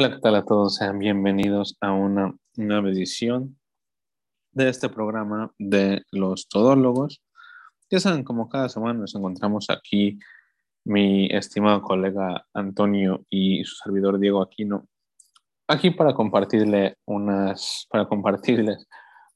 Hola, 0.00 0.10
¿qué 0.10 0.20
tal 0.20 0.36
a 0.36 0.44
todos? 0.44 0.76
Sean 0.76 1.00
bienvenidos 1.00 1.76
a 1.80 1.90
una 1.90 2.32
nueva 2.54 2.88
edición 2.88 3.58
de 4.52 4.68
este 4.68 4.88
programa 4.88 5.52
de 5.58 6.04
los 6.12 6.48
todólogos. 6.48 7.20
Ya 7.90 7.98
saben, 7.98 8.22
como 8.22 8.48
cada 8.48 8.68
semana 8.68 9.00
nos 9.00 9.16
encontramos 9.16 9.66
aquí 9.70 10.20
mi 10.84 11.26
estimado 11.32 11.82
colega 11.82 12.46
Antonio 12.54 13.26
y 13.28 13.64
su 13.64 13.74
servidor 13.74 14.20
Diego 14.20 14.40
Aquino, 14.40 14.86
aquí 15.66 15.90
para 15.90 16.14
compartirle 16.14 16.98
unas, 17.04 17.88
para 17.90 18.06
compartirles 18.06 18.86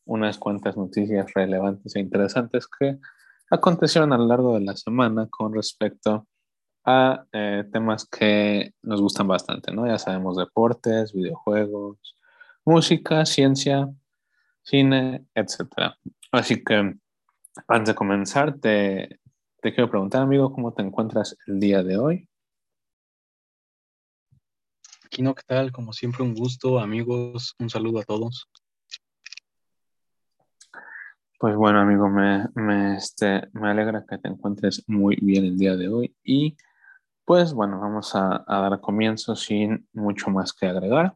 unas 0.04 0.38
cuantas 0.38 0.76
noticias 0.76 1.26
relevantes 1.34 1.96
e 1.96 1.98
interesantes 1.98 2.68
que 2.68 3.00
acontecieron 3.50 4.12
a 4.12 4.16
lo 4.16 4.28
largo 4.28 4.54
de 4.54 4.60
la 4.60 4.76
semana 4.76 5.26
con 5.28 5.52
respecto 5.54 6.28
a 6.84 7.26
eh, 7.32 7.64
temas 7.72 8.06
que 8.06 8.74
nos 8.82 9.00
gustan 9.00 9.28
bastante, 9.28 9.72
¿no? 9.72 9.86
Ya 9.86 9.98
sabemos 9.98 10.36
deportes, 10.36 11.12
videojuegos, 11.12 12.16
música, 12.64 13.24
ciencia, 13.24 13.88
cine, 14.62 15.26
etc. 15.34 15.94
Así 16.30 16.62
que 16.62 16.96
antes 17.68 17.88
de 17.88 17.94
comenzar, 17.94 18.58
te, 18.58 19.20
te 19.60 19.74
quiero 19.74 19.90
preguntar, 19.90 20.22
amigo, 20.22 20.52
¿cómo 20.52 20.72
te 20.72 20.82
encuentras 20.82 21.36
el 21.46 21.60
día 21.60 21.82
de 21.82 21.98
hoy? 21.98 22.28
Kino, 25.10 25.34
¿qué 25.34 25.42
tal? 25.46 25.72
Como 25.72 25.92
siempre, 25.92 26.22
un 26.22 26.34
gusto, 26.34 26.78
amigos, 26.78 27.54
un 27.58 27.68
saludo 27.68 28.00
a 28.00 28.04
todos. 28.04 28.48
Pues 31.38 31.54
bueno, 31.54 31.80
amigo, 31.80 32.08
me, 32.08 32.46
me, 32.54 32.96
este, 32.96 33.42
me 33.52 33.68
alegra 33.68 34.04
que 34.08 34.16
te 34.16 34.28
encuentres 34.28 34.84
muy 34.86 35.16
bien 35.16 35.44
el 35.44 35.58
día 35.58 35.76
de 35.76 35.88
hoy 35.88 36.16
y 36.24 36.56
pues 37.24 37.52
bueno, 37.52 37.80
vamos 37.80 38.14
a, 38.14 38.44
dar 38.46 38.80
comienzo 38.80 39.36
sin 39.36 39.86
mucho 39.92 40.30
más 40.30 40.52
que 40.52 40.66
agregar. 40.66 41.14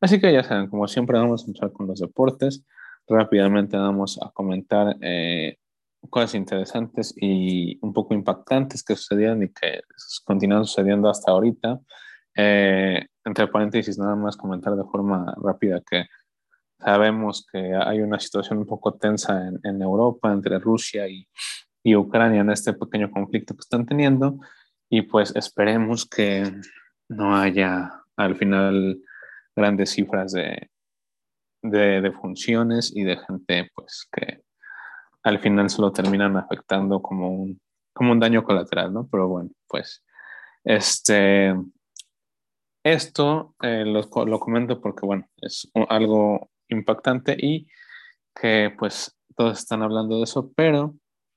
Así 0.00 0.20
que 0.20 0.32
ya 0.32 0.42
saben, 0.42 0.68
como 0.68 0.88
siempre 0.88 1.18
vamos 1.18 1.42
a 1.42 1.46
empezar 1.46 1.72
con 1.72 1.86
los 1.86 2.00
deportes. 2.00 2.64
Rápidamente 3.06 3.76
vamos 3.76 4.18
a 4.22 4.30
comentar 4.30 4.96
eh, 5.00 5.58
cosas 6.10 6.34
interesantes 6.34 7.14
y 7.16 7.78
un 7.82 7.92
poco 7.92 8.14
impactantes 8.14 8.82
que 8.82 8.96
sucedieron 8.96 9.42
y 9.42 9.48
que 9.48 9.82
continúan 10.24 10.64
sucediendo 10.64 11.08
hasta 11.08 11.32
ahorita. 11.32 11.80
Eh, 12.36 13.06
entre 13.24 13.48
paréntesis, 13.48 13.98
nada 13.98 14.16
más 14.16 14.36
comentar 14.36 14.74
de 14.74 14.84
forma 14.84 15.34
rápida 15.42 15.82
que 15.88 16.06
sabemos 16.78 17.46
que 17.50 17.74
hay 17.74 18.00
una 18.00 18.18
situación 18.18 18.58
un 18.58 18.66
poco 18.66 18.94
tensa 18.94 19.46
en, 19.46 19.60
en 19.62 19.80
Europa 19.80 20.32
entre 20.32 20.58
Rusia 20.58 21.08
y, 21.08 21.26
y 21.82 21.94
Ucrania 21.94 22.40
en 22.40 22.50
este 22.50 22.72
pequeño 22.72 23.10
conflicto 23.10 23.54
que 23.54 23.60
están 23.60 23.86
teniendo 23.86 24.38
y 24.96 25.02
pues 25.02 25.34
esperemos 25.34 26.06
que 26.08 26.44
no 27.08 27.34
haya 27.36 27.90
al 28.16 28.36
final 28.36 29.02
grandes 29.56 29.90
cifras 29.90 30.30
de, 30.30 30.70
de, 31.62 32.12
funciones 32.12 32.94
y 32.94 33.02
de 33.02 33.16
gente 33.16 33.72
pues 33.74 34.08
que 34.12 34.42
al 35.24 35.40
final 35.40 35.68
solo 35.68 35.90
terminan 35.90 36.36
afectando 36.36 37.02
como 37.02 37.28
un, 37.28 37.60
como 37.92 38.12
un 38.12 38.20
daño 38.20 38.44
colateral, 38.44 38.92
¿no? 38.92 39.08
Pero 39.10 39.26
bueno, 39.26 39.50
pues 39.66 40.04
este, 40.62 41.56
esto 42.84 43.56
eh, 43.62 43.84
lo, 43.84 44.02
lo, 44.26 44.38
comento 44.38 44.80
porque 44.80 45.06
bueno, 45.06 45.26
es 45.38 45.68
algo 45.88 46.50
impactante 46.68 47.36
y 47.36 47.66
que 48.32 48.72
pues 48.78 49.18
todos 49.34 49.58
están 49.58 49.82
hablando 49.82 50.18
de 50.18 50.22
eso, 50.22 50.52
pero 50.54 50.94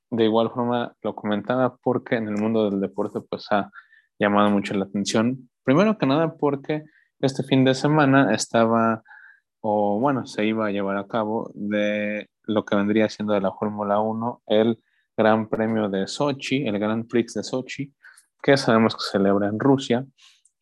de 0.09 0.25
igual 0.25 0.49
forma 0.51 0.95
lo 1.01 1.15
comentaba 1.15 1.77
porque 1.77 2.15
en 2.15 2.27
el 2.27 2.37
mundo 2.37 2.69
del 2.69 2.79
deporte 2.79 3.19
pues 3.21 3.45
ha 3.51 3.71
llamado 4.19 4.49
mucho 4.49 4.73
la 4.73 4.85
atención. 4.85 5.49
Primero 5.63 5.97
que 5.97 6.05
nada 6.05 6.35
porque 6.35 6.83
este 7.19 7.43
fin 7.43 7.65
de 7.65 7.73
semana 7.73 8.33
estaba, 8.33 9.03
o 9.61 9.99
bueno, 9.99 10.25
se 10.25 10.45
iba 10.45 10.67
a 10.67 10.71
llevar 10.71 10.97
a 10.97 11.07
cabo 11.07 11.51
de 11.53 12.29
lo 12.43 12.65
que 12.65 12.75
vendría 12.75 13.09
siendo 13.09 13.33
de 13.33 13.41
la 13.41 13.51
Fórmula 13.51 13.99
1, 13.99 14.43
el 14.47 14.79
Gran 15.15 15.49
Premio 15.49 15.89
de 15.89 16.07
Sochi, 16.07 16.65
el 16.67 16.79
Grand 16.79 17.07
Prix 17.07 17.33
de 17.33 17.43
Sochi, 17.43 17.93
que 18.41 18.55
sabemos 18.55 18.95
que 18.95 19.01
se 19.01 19.11
celebra 19.11 19.47
en 19.47 19.59
Rusia 19.59 20.05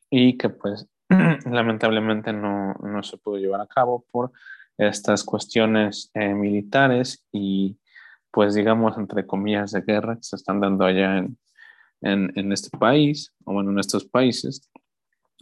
y 0.09 0.38
que 0.38 0.50
pues 0.50 0.88
lamentablemente 1.45 2.34
no, 2.34 2.73
no, 2.73 3.03
se 3.03 3.17
pudo 3.17 3.38
llevar 3.38 3.61
a 3.61 3.67
cabo 3.67 4.05
por 4.11 4.31
estas 4.78 5.23
cuestiones 5.23 6.09
eh, 6.13 6.34
militares 6.34 7.25
y 7.31 7.78
pues 8.35 8.53
digamos, 8.53 8.97
entre 8.97 9.25
comillas, 9.25 9.72
de 9.72 9.79
guerra 9.79 10.18
que 10.18 10.23
se 10.23 10.35
están 10.35 10.59
dando 10.59 10.84
allá 10.84 11.19
en, 11.19 11.38
en, 12.01 12.51
este 12.51 12.78
país, 12.78 13.34
o 13.46 13.53
bueno, 13.53 13.72
en 13.72 13.79
estos 13.79 14.03
países. 14.03 14.69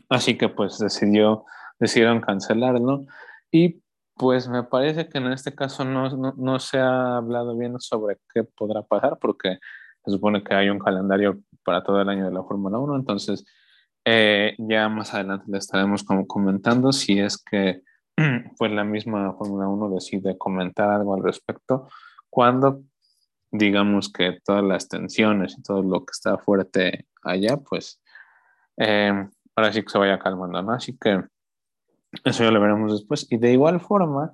Así 0.10 0.38
que 0.38 0.48
pues 0.48 0.78
decidió, 0.78 1.44
decidieron 1.80 2.22
cancelarlo. 2.22 3.08
Y 3.50 3.82
pues 4.16 4.48
me 4.48 4.62
parece 4.62 5.10
que 5.10 5.18
en 5.18 5.32
este 5.32 5.56
caso 5.56 5.84
no, 5.84 6.08
no, 6.16 6.36
no, 6.38 6.60
se 6.60 6.78
ha 6.78 7.18
hablado 7.18 7.58
bien 7.58 7.80
sobre 7.80 8.20
qué 8.32 8.44
podrá 8.44 8.84
pasar 8.84 9.18
porque 9.20 9.58
se 10.06 10.12
supone 10.12 10.44
que 10.44 10.54
hay 10.54 10.70
un 10.70 10.78
calendario 10.78 11.40
para 11.66 11.84
todo 11.84 12.00
el 12.00 12.10
año 12.10 12.26
de 12.26 12.32
la 12.32 12.44
Fórmula 12.44 12.78
1, 12.78 12.96
entonces 12.96 13.44
eh, 14.06 14.54
ya 14.60 14.88
más 14.88 15.16
adelante 15.16 15.46
le 15.48 15.58
estaremos 15.58 16.04
comentando 16.28 16.92
si 16.92 17.20
es 17.20 17.44
que 17.44 17.82
pues 18.60 18.72
la 18.72 18.84
misma 18.84 19.34
Fórmula 19.34 19.68
1 19.68 19.90
decide 19.90 20.38
comentar 20.38 20.92
algo 20.92 21.16
al 21.16 21.24
respecto 21.24 21.88
cuando 22.34 22.82
digamos 23.52 24.12
que 24.12 24.40
todas 24.44 24.64
las 24.64 24.90
tensiones 24.90 25.56
y 25.56 25.62
todo 25.62 25.84
lo 25.84 26.00
que 26.00 26.12
está 26.12 26.40
fuerte 26.40 27.06
allá, 27.22 27.58
pues 27.58 28.02
eh, 28.78 29.30
ahora 29.56 29.72
sí 29.72 29.84
que 29.84 29.90
se 29.90 30.00
vaya 30.00 30.18
calmando, 30.18 30.60
¿no? 30.64 30.72
Así 30.72 30.98
que 30.98 31.24
eso 32.24 32.44
ya 32.44 32.50
lo 32.50 32.60
veremos 32.60 32.92
después. 32.92 33.28
Y 33.30 33.38
de 33.38 33.54
igual 33.54 33.80
forma, 33.80 34.34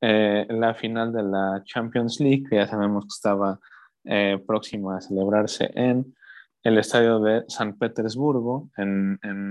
eh, 0.00 0.48
la 0.50 0.74
final 0.74 1.12
de 1.12 1.22
la 1.22 1.62
Champions 1.64 2.18
League, 2.18 2.42
que 2.50 2.56
ya 2.56 2.66
sabemos 2.66 3.04
que 3.04 3.14
estaba 3.14 3.60
eh, 4.02 4.42
próxima 4.44 4.96
a 4.96 5.00
celebrarse 5.00 5.70
en 5.76 6.16
el 6.64 6.78
estadio 6.78 7.20
de 7.20 7.44
San 7.46 7.78
Petersburgo, 7.78 8.68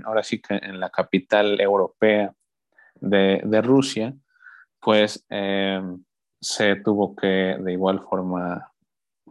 ahora 0.05 0.23
sí 0.23 0.41
que 0.41 0.55
en 0.55 0.77
la 0.77 0.89
capital 0.89 1.59
europea 1.61 2.33
de, 2.95 3.41
de 3.45 3.61
Rusia, 3.61 4.13
pues 4.79 5.25
se 6.41 6.75
tuvo 6.77 7.15
que 7.15 7.57
de 7.59 7.71
igual 7.71 8.01
forma 8.01 8.71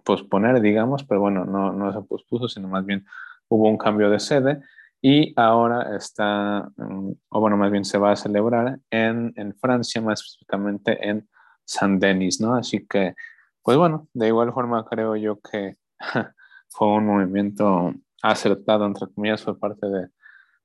posponer, 0.05 0.61
digamos, 0.61 1.05
pero 1.05 1.21
bueno, 1.21 1.45
no, 1.45 1.73
no 1.73 1.93
se 1.93 2.01
pospuso, 2.03 2.49
sino 2.49 2.69
más 2.69 2.87
bien 2.87 3.05
hubo 3.49 3.69
un 3.69 3.77
cambio 3.77 4.09
de 4.09 4.21
sede 4.21 4.63
y 5.03 5.33
ahora 5.37 5.97
está, 5.97 6.71
mm, 6.77 7.11
o 7.31 7.41
bueno, 7.41 7.57
más 7.57 7.71
bien 7.71 7.85
se 7.85 7.99
va 7.99 8.13
a 8.13 8.17
celebrar 8.17 8.79
en, 8.91 9.33
en 9.37 9.55
Francia, 9.57 10.01
más 10.01 10.21
específicamente 10.21 11.09
en 11.09 11.29
Saint-Denis, 11.65 12.41
¿no? 12.41 12.55
Así 12.55 12.87
que, 12.87 13.15
pues 13.63 13.77
bueno, 13.77 14.09
de 14.13 14.29
igual 14.29 14.53
forma 14.53 14.85
creo 14.85 15.17
yo 15.17 15.41
que 15.41 15.77
fue 16.69 16.89
un 16.89 17.07
movimiento 17.07 17.95
acertado, 18.23 18.87
entre 18.87 19.09
comillas, 19.09 19.43
por 19.43 19.59
parte 19.59 19.87
de, 19.87 20.09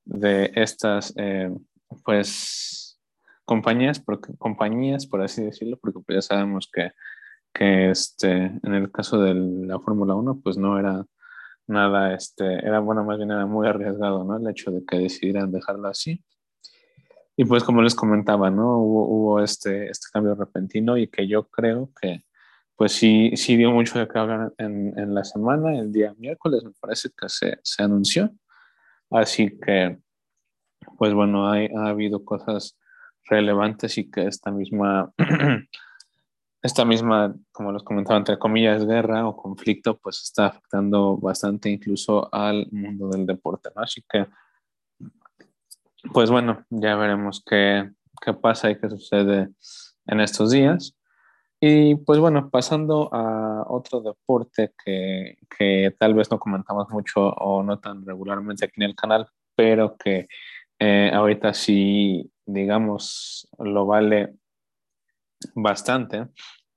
de 0.04 0.52
estas, 0.54 1.12
eh, 1.16 1.50
pues, 2.04 2.85
compañías, 3.46 4.04
compañías, 4.38 5.06
por 5.06 5.22
así 5.22 5.42
decirlo, 5.42 5.78
porque 5.80 6.00
pues 6.04 6.16
ya 6.16 6.22
sabemos 6.22 6.68
que, 6.70 6.90
que 7.54 7.90
este, 7.90 8.30
en 8.62 8.74
el 8.74 8.92
caso 8.92 9.18
de 9.20 9.34
la 9.34 9.80
Fórmula 9.80 10.14
1, 10.14 10.40
pues 10.42 10.58
no 10.58 10.78
era 10.78 11.06
nada, 11.66 12.14
este, 12.14 12.44
era 12.66 12.80
bueno, 12.80 13.04
más 13.04 13.16
bien 13.16 13.30
era 13.30 13.46
muy 13.46 13.66
arriesgado, 13.66 14.24
¿no? 14.24 14.36
El 14.36 14.48
hecho 14.50 14.70
de 14.70 14.84
que 14.84 14.98
decidieran 14.98 15.52
dejarlo 15.52 15.88
así. 15.88 16.22
Y 17.36 17.44
pues 17.44 17.64
como 17.64 17.82
les 17.82 17.94
comentaba, 17.94 18.50
¿no? 18.50 18.78
Hubo, 18.78 19.08
hubo 19.08 19.40
este, 19.40 19.90
este 19.90 20.08
cambio 20.12 20.34
repentino 20.34 20.96
y 20.98 21.08
que 21.08 21.26
yo 21.28 21.48
creo 21.48 21.90
que 22.00 22.24
pues 22.76 22.92
sí, 22.92 23.32
sí 23.36 23.56
dio 23.56 23.70
mucho 23.72 23.98
de 23.98 24.06
que 24.06 24.18
hablar 24.18 24.52
en, 24.58 24.92
en 24.98 25.14
la 25.14 25.24
semana, 25.24 25.78
el 25.78 25.92
día 25.92 26.14
miércoles 26.18 26.62
me 26.62 26.72
parece 26.78 27.08
que 27.16 27.28
se, 27.28 27.58
se 27.62 27.82
anunció. 27.82 28.30
Así 29.10 29.58
que, 29.58 29.98
pues 30.98 31.14
bueno, 31.14 31.50
hay, 31.50 31.68
ha 31.74 31.86
habido 31.88 32.24
cosas 32.24 32.78
relevantes 33.28 33.98
y 33.98 34.10
que 34.10 34.26
esta 34.26 34.50
misma, 34.50 35.12
esta 36.62 36.84
misma, 36.84 37.34
como 37.52 37.72
los 37.72 37.82
comentaba, 37.82 38.18
entre 38.18 38.38
comillas, 38.38 38.86
guerra 38.86 39.26
o 39.26 39.36
conflicto, 39.36 39.98
pues 39.98 40.22
está 40.22 40.46
afectando 40.46 41.16
bastante 41.16 41.70
incluso 41.70 42.32
al 42.32 42.68
mundo 42.70 43.08
del 43.08 43.26
deporte, 43.26 43.70
¿no? 43.74 43.82
Así 43.82 44.02
que, 44.08 44.26
pues 46.12 46.30
bueno, 46.30 46.64
ya 46.70 46.96
veremos 46.96 47.42
qué, 47.44 47.90
qué 48.20 48.32
pasa 48.32 48.70
y 48.70 48.78
qué 48.78 48.88
sucede 48.88 49.50
en 50.06 50.20
estos 50.20 50.50
días. 50.50 50.96
Y 51.60 51.94
pues 51.96 52.18
bueno, 52.18 52.50
pasando 52.50 53.08
a 53.14 53.64
otro 53.68 54.00
deporte 54.02 54.74
que, 54.84 55.38
que, 55.56 55.94
tal 55.98 56.14
vez 56.14 56.30
no 56.30 56.38
comentamos 56.38 56.90
mucho 56.90 57.28
o 57.28 57.62
no 57.62 57.78
tan 57.78 58.04
regularmente 58.04 58.66
aquí 58.66 58.74
en 58.76 58.90
el 58.90 58.94
canal, 58.94 59.26
pero 59.54 59.96
que 59.96 60.28
eh, 60.78 61.10
ahorita 61.12 61.54
sí 61.54 62.30
digamos, 62.46 63.48
lo 63.58 63.86
vale 63.86 64.36
bastante, 65.54 66.28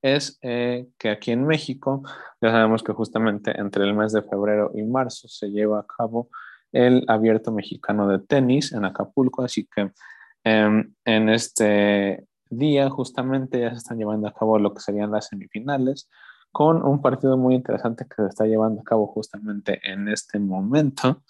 es 0.02 0.38
eh, 0.42 0.88
que 0.98 1.10
aquí 1.10 1.32
en 1.32 1.46
México 1.46 2.04
ya 2.42 2.52
sabemos 2.52 2.84
que 2.84 2.94
justamente 2.94 3.58
entre 3.60 3.84
el 3.84 3.94
mes 3.94 4.12
de 4.12 4.24
febrero 4.24 4.72
y 4.74 4.84
marzo 4.84 5.28
se 5.28 5.50
lleva 5.52 5.80
a 5.80 5.86
cabo 5.86 6.30
el 6.72 7.04
abierto 7.08 7.52
mexicano 7.52 8.08
de 8.08 8.20
tenis 8.20 8.74
en 8.74 8.86
Acapulco, 8.86 9.44
así 9.44 9.68
que 9.74 9.92
em, 10.44 10.94
en 11.06 11.30
este 11.30 12.26
día 12.50 12.90
justamente 12.90 13.60
ya 13.60 13.72
se 13.72 13.78
están 13.78 13.98
llevando 13.98 14.28
a 14.28 14.34
cabo 14.34 14.58
lo 14.58 14.74
que 14.74 14.82
serían 14.82 15.12
las 15.12 15.28
semifinales 15.28 16.10
con 16.52 16.84
un 16.84 17.02
partido 17.02 17.38
muy 17.38 17.54
interesante 17.54 18.06
que 18.06 18.24
se 18.24 18.28
está 18.28 18.46
llevando 18.46 18.82
a 18.82 18.84
cabo 18.84 19.08
justamente 19.08 19.80
en 19.84 20.08
este 20.08 20.40
momento, 20.40 21.24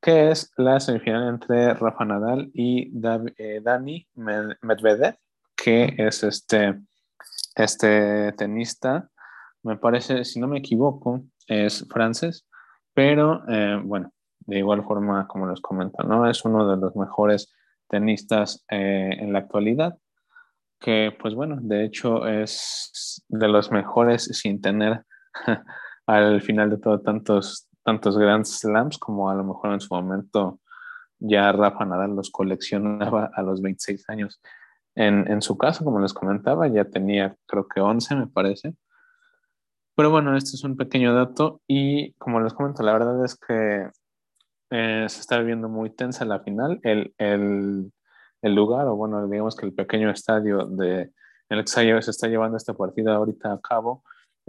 que 0.00 0.30
es 0.30 0.52
la 0.56 0.80
semifinal 0.80 1.28
entre 1.28 1.74
Rafa 1.74 2.04
Nadal 2.04 2.50
y 2.54 2.90
eh, 3.36 3.60
Dani 3.62 4.06
Medvedev, 4.14 5.16
que 5.56 5.94
es 5.98 6.22
este, 6.22 6.80
este 7.54 8.32
tenista, 8.32 9.10
me 9.62 9.76
parece, 9.76 10.24
si 10.24 10.40
no 10.40 10.48
me 10.48 10.58
equivoco, 10.58 11.24
es 11.46 11.86
francés, 11.90 12.46
pero 12.94 13.42
eh, 13.48 13.80
bueno, 13.84 14.12
de 14.40 14.58
igual 14.58 14.82
forma, 14.84 15.28
como 15.28 15.46
les 15.48 15.60
comento, 15.60 16.02
¿no? 16.02 16.28
Es 16.28 16.44
uno 16.44 16.68
de 16.68 16.76
los 16.78 16.96
mejores 16.96 17.54
tenistas 17.88 18.64
eh, 18.70 19.10
en 19.18 19.32
la 19.32 19.40
actualidad 19.40 19.98
que 20.80 21.14
pues 21.20 21.34
bueno, 21.34 21.58
de 21.60 21.84
hecho 21.84 22.26
es 22.26 23.22
de 23.28 23.48
los 23.48 23.70
mejores 23.70 24.24
sin 24.24 24.60
tener 24.60 25.04
al 26.06 26.40
final 26.40 26.70
de 26.70 26.78
todo 26.78 27.00
tantos, 27.00 27.68
tantos 27.82 28.16
Grand 28.18 28.44
Slams 28.44 28.98
como 28.98 29.30
a 29.30 29.34
lo 29.34 29.44
mejor 29.44 29.72
en 29.72 29.80
su 29.80 29.94
momento 29.94 30.60
ya 31.18 31.52
Rafa 31.52 31.84
Nadal 31.84 32.16
los 32.16 32.30
coleccionaba 32.30 33.30
a 33.34 33.42
los 33.42 33.60
26 33.60 34.08
años. 34.08 34.40
En, 34.94 35.30
en 35.30 35.42
su 35.42 35.56
caso, 35.56 35.84
como 35.84 36.00
les 36.00 36.14
comentaba, 36.14 36.66
ya 36.68 36.84
tenía 36.84 37.36
creo 37.46 37.68
que 37.68 37.80
11 37.80 38.16
me 38.16 38.26
parece. 38.26 38.74
Pero 39.94 40.10
bueno, 40.10 40.36
este 40.36 40.56
es 40.56 40.64
un 40.64 40.76
pequeño 40.76 41.14
dato 41.14 41.60
y 41.66 42.14
como 42.14 42.40
les 42.40 42.54
comento, 42.54 42.82
la 42.82 42.92
verdad 42.92 43.24
es 43.24 43.36
que 43.36 43.90
eh, 44.70 45.06
se 45.08 45.20
está 45.20 45.38
viendo 45.40 45.68
muy 45.68 45.90
tensa 45.90 46.24
la 46.24 46.40
final. 46.40 46.80
El, 46.82 47.14
el, 47.18 47.92
el 48.40 48.54
lugar, 48.54 48.86
o 48.86 48.96
bueno, 48.96 49.26
digamos 49.28 49.56
que 49.56 49.66
el 49.66 49.74
pequeño 49.74 50.10
estadio 50.10 50.64
de, 50.64 51.12
el 51.50 51.64
que 51.64 52.02
se 52.02 52.10
está 52.10 52.28
llevando 52.28 52.56
esta 52.56 52.74
partida 52.74 53.14
ahorita 53.14 53.52
a 53.52 53.60
cabo 53.60 54.02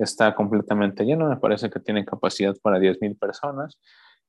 está 0.03 0.33
completamente 0.35 1.03
lleno, 1.05 1.29
me 1.29 1.37
parece 1.37 1.69
que 1.69 1.79
tiene 1.79 2.05
capacidad 2.05 2.55
para 2.61 2.79
10.000 2.79 3.17
personas 3.17 3.79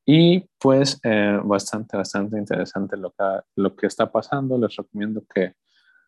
y 0.05 0.49
pues 0.59 0.99
eh, 1.05 1.39
bastante, 1.45 1.97
bastante 1.97 2.39
interesante 2.39 2.97
lo 2.97 3.77
que, 3.77 3.87
está 3.87 4.11
pasando. 4.11 4.59
Les 4.59 4.75
recomiendo 4.75 5.23
que 5.33 5.55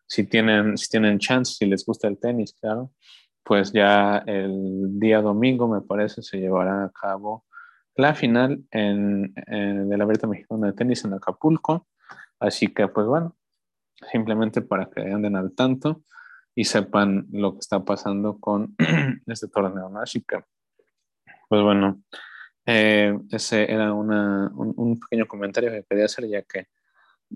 si 0.05 0.25
tienen, 0.25 0.77
si 0.77 0.89
tienen 0.89 1.19
chance, 1.19 1.53
si 1.57 1.65
les 1.65 1.85
gusta 1.85 2.07
el 2.07 2.19
tenis, 2.19 2.53
claro, 2.59 2.91
pues 3.43 3.71
ya 3.71 4.17
el 4.25 4.99
día 4.99 5.21
domingo, 5.21 5.67
me 5.67 5.81
parece, 5.81 6.21
se 6.21 6.39
llevará 6.39 6.85
a 6.85 6.91
cabo 6.91 7.45
la 7.95 8.13
final 8.13 8.63
en, 8.71 9.33
en, 9.47 9.87
de 9.89 9.97
la 9.97 10.05
Mexicana 10.05 10.67
de 10.67 10.73
Tenis 10.73 11.05
en 11.05 11.13
Acapulco. 11.13 11.87
Así 12.39 12.73
que, 12.73 12.87
pues 12.89 13.07
bueno, 13.07 13.35
simplemente 14.11 14.61
para 14.61 14.89
que 14.89 15.01
anden 15.01 15.37
al 15.37 15.53
tanto 15.53 16.03
y 16.55 16.63
sepan 16.63 17.27
lo 17.31 17.53
que 17.53 17.59
está 17.59 17.83
pasando 17.83 18.39
con 18.39 18.75
este 19.27 19.49
torneo, 19.49 19.91
que, 20.27 20.39
pues 21.49 21.61
bueno, 21.61 22.01
eh, 22.65 23.19
ese 23.29 23.71
era 23.71 23.93
una, 23.93 24.49
un, 24.55 24.99
pequeño 24.99 25.27
comentario 25.27 25.69
que 25.69 25.83
quería 25.83 26.05
hacer, 26.05 26.27
ya 26.27 26.41
que 26.43 26.67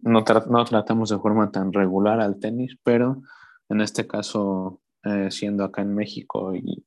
no, 0.02 0.24
no, 0.50 0.66
tratamos 0.66 1.10
de 1.10 1.20
forma 1.20 1.52
tan 1.52 1.74
regular 1.74 2.22
al 2.22 2.40
tenis, 2.40 2.78
pero 2.84 3.22
en 3.68 3.82
este 3.82 4.08
caso, 4.08 4.82
eh, 5.04 5.30
siendo 5.30 5.66
acá 5.66 5.82
en 5.82 5.94
México 5.94 6.56
y 6.56 6.86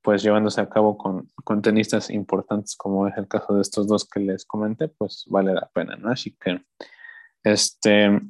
pues 0.00 0.22
llevándose 0.22 0.60
a 0.60 0.68
cabo 0.68 0.96
con, 0.96 1.32
con, 1.42 1.62
tenistas 1.62 2.10
importantes 2.10 2.76
como 2.76 3.08
es 3.08 3.16
el 3.16 3.26
caso 3.26 3.54
de 3.54 3.62
estos 3.62 3.88
dos 3.88 4.08
que 4.08 4.20
les 4.20 4.44
comenté, 4.44 4.86
pues 4.86 5.24
vale 5.28 5.52
la 5.52 5.68
pena, 5.74 5.96
¿no? 5.96 6.10
Así 6.12 6.36
que, 6.40 6.62
este, 7.42 8.20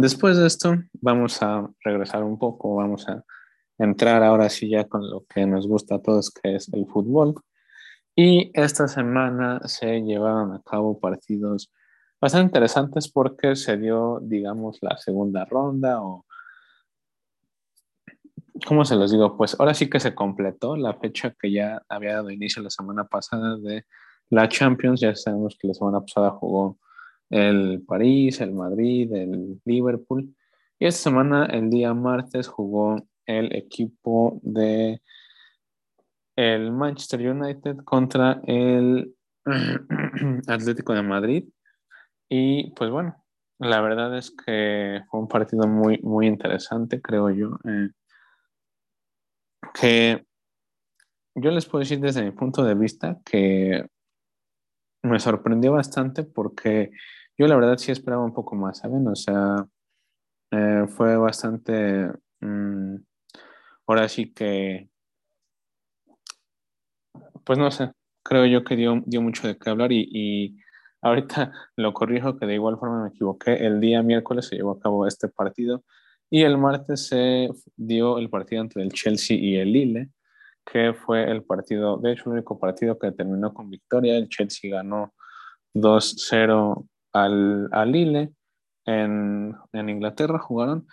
Después 0.00 0.36
de 0.36 0.46
esto, 0.46 0.76
vamos 0.92 1.42
a 1.42 1.68
regresar 1.82 2.22
un 2.22 2.38
poco, 2.38 2.76
vamos 2.76 3.08
a 3.08 3.24
entrar 3.78 4.22
ahora 4.22 4.48
sí 4.48 4.68
ya 4.70 4.84
con 4.84 5.10
lo 5.10 5.24
que 5.28 5.44
nos 5.44 5.66
gusta 5.66 5.96
a 5.96 5.98
todos, 6.00 6.30
que 6.30 6.54
es 6.54 6.72
el 6.72 6.86
fútbol. 6.86 7.34
Y 8.14 8.52
esta 8.54 8.86
semana 8.86 9.58
se 9.64 10.00
llevaron 10.02 10.52
a 10.52 10.62
cabo 10.62 11.00
partidos 11.00 11.72
bastante 12.20 12.44
interesantes 12.46 13.10
porque 13.10 13.56
se 13.56 13.76
dio, 13.76 14.20
digamos, 14.22 14.78
la 14.82 14.96
segunda 14.98 15.44
ronda 15.44 16.00
o... 16.00 16.24
¿Cómo 18.68 18.84
se 18.84 18.94
los 18.94 19.10
digo? 19.10 19.36
Pues 19.36 19.58
ahora 19.58 19.74
sí 19.74 19.90
que 19.90 19.98
se 19.98 20.14
completó 20.14 20.76
la 20.76 20.94
fecha 20.94 21.34
que 21.36 21.50
ya 21.50 21.82
había 21.88 22.12
dado 22.14 22.30
inicio 22.30 22.62
la 22.62 22.70
semana 22.70 23.08
pasada 23.08 23.56
de 23.56 23.84
la 24.30 24.48
Champions. 24.48 25.00
Ya 25.00 25.16
sabemos 25.16 25.56
que 25.60 25.66
la 25.66 25.74
semana 25.74 25.98
pasada 26.02 26.30
jugó 26.30 26.78
el 27.30 27.82
París, 27.86 28.40
el 28.40 28.52
Madrid, 28.52 29.12
el 29.12 29.60
Liverpool. 29.64 30.34
Y 30.78 30.86
esta 30.86 31.10
semana, 31.10 31.46
el 31.46 31.70
día 31.70 31.94
martes, 31.94 32.48
jugó 32.48 32.96
el 33.26 33.54
equipo 33.54 34.40
de 34.42 35.00
el 36.36 36.70
Manchester 36.70 37.28
United 37.28 37.78
contra 37.84 38.40
el 38.46 39.12
Atlético 40.46 40.94
de 40.94 41.02
Madrid. 41.02 41.44
Y 42.28 42.70
pues 42.74 42.90
bueno, 42.90 43.24
la 43.58 43.80
verdad 43.80 44.16
es 44.16 44.30
que 44.30 45.00
fue 45.10 45.20
un 45.20 45.28
partido 45.28 45.66
muy, 45.66 45.98
muy 45.98 46.26
interesante, 46.26 47.02
creo 47.02 47.30
yo. 47.30 47.58
Eh, 47.64 47.90
que 49.74 50.24
yo 51.34 51.50
les 51.50 51.66
puedo 51.66 51.80
decir 51.80 52.00
desde 52.00 52.24
mi 52.24 52.30
punto 52.30 52.62
de 52.62 52.74
vista 52.74 53.18
que 53.24 53.84
me 55.02 55.18
sorprendió 55.20 55.72
bastante 55.72 56.22
porque 56.22 56.90
yo 57.38 57.46
la 57.46 57.56
verdad 57.56 57.78
sí 57.78 57.92
esperaba 57.92 58.24
un 58.24 58.34
poco 58.34 58.56
más, 58.56 58.78
¿saben? 58.78 59.06
O 59.06 59.14
sea, 59.14 59.66
eh, 60.50 60.86
fue 60.88 61.16
bastante... 61.16 62.10
Mm, 62.40 62.96
ahora 63.86 64.08
sí 64.08 64.32
que... 64.32 64.90
Pues 67.44 67.58
no 67.58 67.70
sé, 67.70 67.92
creo 68.22 68.44
yo 68.44 68.64
que 68.64 68.76
dio, 68.76 69.02
dio 69.06 69.22
mucho 69.22 69.46
de 69.48 69.56
qué 69.56 69.70
hablar 69.70 69.92
y, 69.92 70.08
y 70.12 70.58
ahorita 71.00 71.52
lo 71.76 71.94
corrijo 71.94 72.36
que 72.36 72.46
de 72.46 72.54
igual 72.54 72.76
forma 72.78 73.04
me 73.04 73.10
equivoqué. 73.10 73.54
El 73.54 73.80
día 73.80 74.02
miércoles 74.02 74.46
se 74.48 74.56
llevó 74.56 74.72
a 74.72 74.80
cabo 74.80 75.06
este 75.06 75.28
partido 75.28 75.84
y 76.30 76.42
el 76.42 76.58
martes 76.58 77.06
se 77.06 77.48
dio 77.76 78.18
el 78.18 78.28
partido 78.30 78.62
entre 78.62 78.82
el 78.82 78.92
Chelsea 78.92 79.36
y 79.36 79.56
el 79.56 79.72
Lille, 79.72 80.10
que 80.64 80.92
fue 80.92 81.30
el 81.30 81.44
partido, 81.44 81.96
de 81.98 82.12
hecho, 82.12 82.24
el 82.26 82.32
único 82.38 82.58
partido 82.58 82.98
que 82.98 83.12
terminó 83.12 83.54
con 83.54 83.70
victoria. 83.70 84.16
El 84.16 84.28
Chelsea 84.28 84.70
ganó 84.70 85.14
2-0 85.74 86.86
al, 87.12 87.68
al 87.72 87.92
Lille 87.92 88.32
en, 88.84 89.54
en, 89.72 89.88
Inglaterra 89.88 90.38
jugaron 90.38 90.86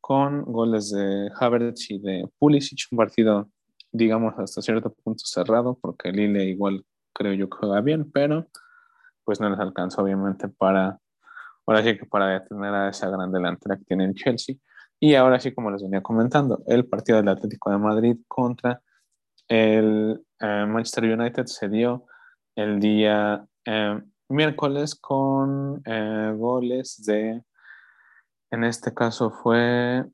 con 0.00 0.42
goles 0.44 0.90
de 0.90 1.30
Havertz 1.38 1.90
y 1.90 1.98
de 1.98 2.28
Pulisic, 2.38 2.88
un 2.90 2.98
partido, 2.98 3.48
digamos, 3.92 4.34
hasta 4.38 4.62
cierto 4.62 4.92
punto 4.92 5.24
cerrado, 5.24 5.78
porque 5.80 6.12
Lille 6.12 6.44
igual 6.44 6.84
creo 7.12 7.34
yo 7.34 7.48
que 7.48 7.58
juega 7.58 7.80
bien, 7.80 8.10
pero 8.10 8.46
pues 9.24 9.40
no 9.40 9.48
les 9.48 9.58
alcanzó 9.60 10.02
obviamente 10.02 10.48
para, 10.48 10.98
ahora 11.66 11.82
que 11.82 12.06
para 12.06 12.40
detener 12.40 12.74
a 12.74 12.88
esa 12.88 13.08
gran 13.08 13.30
delantera 13.30 13.76
que 13.76 13.84
tiene 13.84 14.06
el 14.06 14.14
Chelsea. 14.14 14.56
Y 14.98 15.14
ahora 15.14 15.40
sí, 15.40 15.52
como 15.52 15.70
les 15.70 15.82
venía 15.82 16.00
comentando, 16.00 16.62
el 16.66 16.86
partido 16.86 17.18
del 17.18 17.28
Atlético 17.28 17.70
de 17.70 17.78
Madrid 17.78 18.16
contra 18.28 18.80
el 19.48 20.24
eh, 20.40 20.66
Manchester 20.66 21.04
United 21.04 21.46
se 21.46 21.68
dio 21.68 22.06
el 22.54 22.80
día 22.80 23.44
eh, 23.64 24.00
miércoles 24.28 24.94
con 24.94 25.82
eh, 25.84 26.32
goles 26.36 27.02
de, 27.04 27.42
en 28.50 28.64
este 28.64 28.94
caso 28.94 29.30
fue 29.30 30.04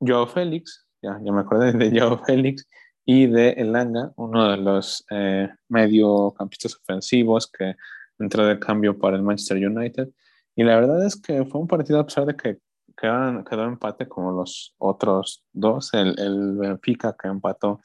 Joao 0.00 0.26
Félix, 0.26 0.88
ya, 1.02 1.18
ya 1.22 1.32
me 1.32 1.40
acordé 1.40 1.72
de 1.72 1.98
Joao 1.98 2.18
Félix, 2.24 2.66
y 3.04 3.26
de 3.26 3.50
Elanga, 3.50 4.12
uno 4.16 4.50
de 4.50 4.56
los 4.56 5.04
eh, 5.10 5.48
mediocampistas 5.68 6.76
ofensivos 6.76 7.50
que 7.50 7.74
entró 8.18 8.44
de 8.46 8.58
cambio 8.58 8.98
para 8.98 9.16
el 9.16 9.22
Manchester 9.22 9.56
United. 9.66 10.08
Y 10.54 10.62
la 10.62 10.76
verdad 10.76 11.04
es 11.04 11.16
que 11.20 11.44
fue 11.44 11.60
un 11.60 11.66
partido, 11.66 11.98
a 11.98 12.06
pesar 12.06 12.26
de 12.26 12.36
que 12.36 12.58
quedó, 12.96 13.44
quedó 13.44 13.64
empate 13.64 14.06
como 14.06 14.32
los 14.32 14.74
otros 14.78 15.44
dos, 15.52 15.92
el, 15.94 16.18
el 16.20 16.56
Benfica 16.56 17.16
que 17.20 17.28
empató 17.28 17.80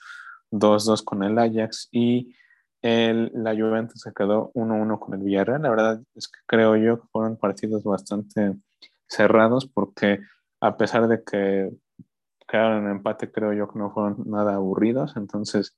2-2 0.51 1.03
con 1.03 1.23
el 1.23 1.39
Ajax 1.39 1.89
y 1.91 2.35
el, 2.85 3.31
la 3.33 3.55
Juventus 3.55 3.99
se 3.99 4.13
quedó 4.13 4.51
1-1 4.53 4.99
con 4.99 5.15
el 5.15 5.21
Villarreal. 5.21 5.63
La 5.63 5.71
verdad 5.71 6.01
es 6.13 6.27
que 6.27 6.39
creo 6.45 6.75
yo 6.75 7.01
que 7.01 7.07
fueron 7.11 7.35
partidos 7.35 7.83
bastante 7.83 8.53
cerrados 9.07 9.65
porque 9.65 10.19
a 10.61 10.77
pesar 10.77 11.07
de 11.07 11.23
que 11.23 11.71
quedaron 12.47 12.85
en 12.85 12.91
empate, 12.91 13.31
creo 13.31 13.53
yo 13.53 13.67
que 13.67 13.79
no 13.79 13.91
fueron 13.91 14.17
nada 14.27 14.53
aburridos. 14.53 15.17
Entonces, 15.17 15.75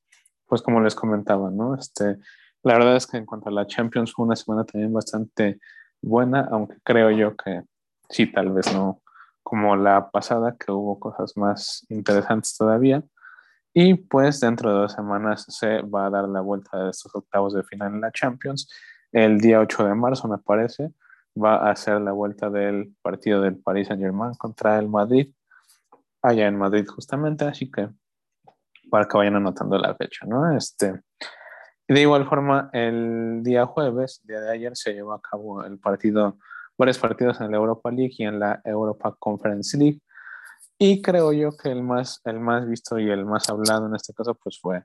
pues 0.47 0.61
como 0.61 0.81
les 0.81 0.95
comentaba, 0.95 1.49
¿no? 1.49 1.75
Este, 1.75 2.17
la 2.61 2.73
verdad 2.73 2.97
es 2.97 3.07
que 3.07 3.15
en 3.15 3.25
cuanto 3.25 3.47
a 3.47 3.53
la 3.53 3.67
Champions 3.67 4.11
fue 4.11 4.25
una 4.25 4.35
semana 4.35 4.65
también 4.65 4.91
bastante 4.91 5.61
buena, 6.01 6.45
aunque 6.51 6.75
creo 6.83 7.09
yo 7.11 7.37
que 7.37 7.61
sí, 8.09 8.29
tal 8.29 8.51
vez 8.51 8.73
no 8.73 9.01
como 9.43 9.77
la 9.77 10.09
pasada, 10.11 10.57
que 10.59 10.73
hubo 10.73 10.99
cosas 10.99 11.37
más 11.37 11.85
interesantes 11.87 12.57
todavía. 12.57 13.01
Y 13.79 13.93
pues 13.93 14.39
dentro 14.39 14.71
de 14.71 14.75
dos 14.75 14.93
semanas 14.93 15.45
se 15.49 15.83
va 15.83 16.07
a 16.07 16.09
dar 16.09 16.27
la 16.27 16.41
vuelta 16.41 16.85
de 16.85 16.89
estos 16.89 17.13
octavos 17.13 17.53
de 17.53 17.61
final 17.61 17.93
en 17.93 18.01
la 18.01 18.11
Champions, 18.11 18.67
el 19.11 19.39
día 19.39 19.59
8 19.59 19.85
de 19.85 19.93
marzo, 19.93 20.27
me 20.27 20.39
parece, 20.39 20.89
va 21.39 21.69
a 21.69 21.75
ser 21.75 22.01
la 22.01 22.11
vuelta 22.11 22.49
del 22.49 22.95
partido 23.03 23.39
del 23.39 23.59
Paris 23.59 23.89
Saint 23.89 24.01
Germain 24.01 24.33
contra 24.33 24.79
el 24.79 24.89
Madrid, 24.89 25.31
allá 26.23 26.47
en 26.47 26.57
Madrid 26.57 26.87
justamente, 26.87 27.45
así 27.45 27.69
que 27.69 27.87
para 28.89 29.07
que 29.07 29.15
vayan 29.15 29.35
anotando 29.35 29.77
la 29.77 29.93
fecha, 29.93 30.25
¿no? 30.25 30.57
Este, 30.57 30.99
de 31.87 32.01
igual 32.01 32.27
forma, 32.27 32.71
el 32.73 33.43
día 33.43 33.67
jueves, 33.67 34.21
día 34.23 34.39
de 34.39 34.53
ayer, 34.53 34.75
se 34.75 34.93
llevó 34.95 35.13
a 35.13 35.21
cabo 35.21 35.63
el 35.63 35.77
partido, 35.77 36.39
varios 36.79 36.97
partidos 36.97 37.39
en 37.41 37.51
la 37.51 37.57
Europa 37.57 37.91
League 37.91 38.15
y 38.17 38.23
en 38.23 38.39
la 38.39 38.59
Europa 38.65 39.15
Conference 39.19 39.77
League. 39.77 40.01
Y 40.79 41.01
creo 41.01 41.33
yo 41.33 41.57
que 41.57 41.69
el 41.71 41.81
más, 41.81 42.21
el 42.25 42.39
más 42.39 42.67
visto 42.67 42.99
y 42.99 43.09
el 43.09 43.25
más 43.25 43.49
hablado 43.49 43.87
en 43.87 43.95
este 43.95 44.13
caso, 44.13 44.35
pues 44.35 44.59
fue 44.61 44.83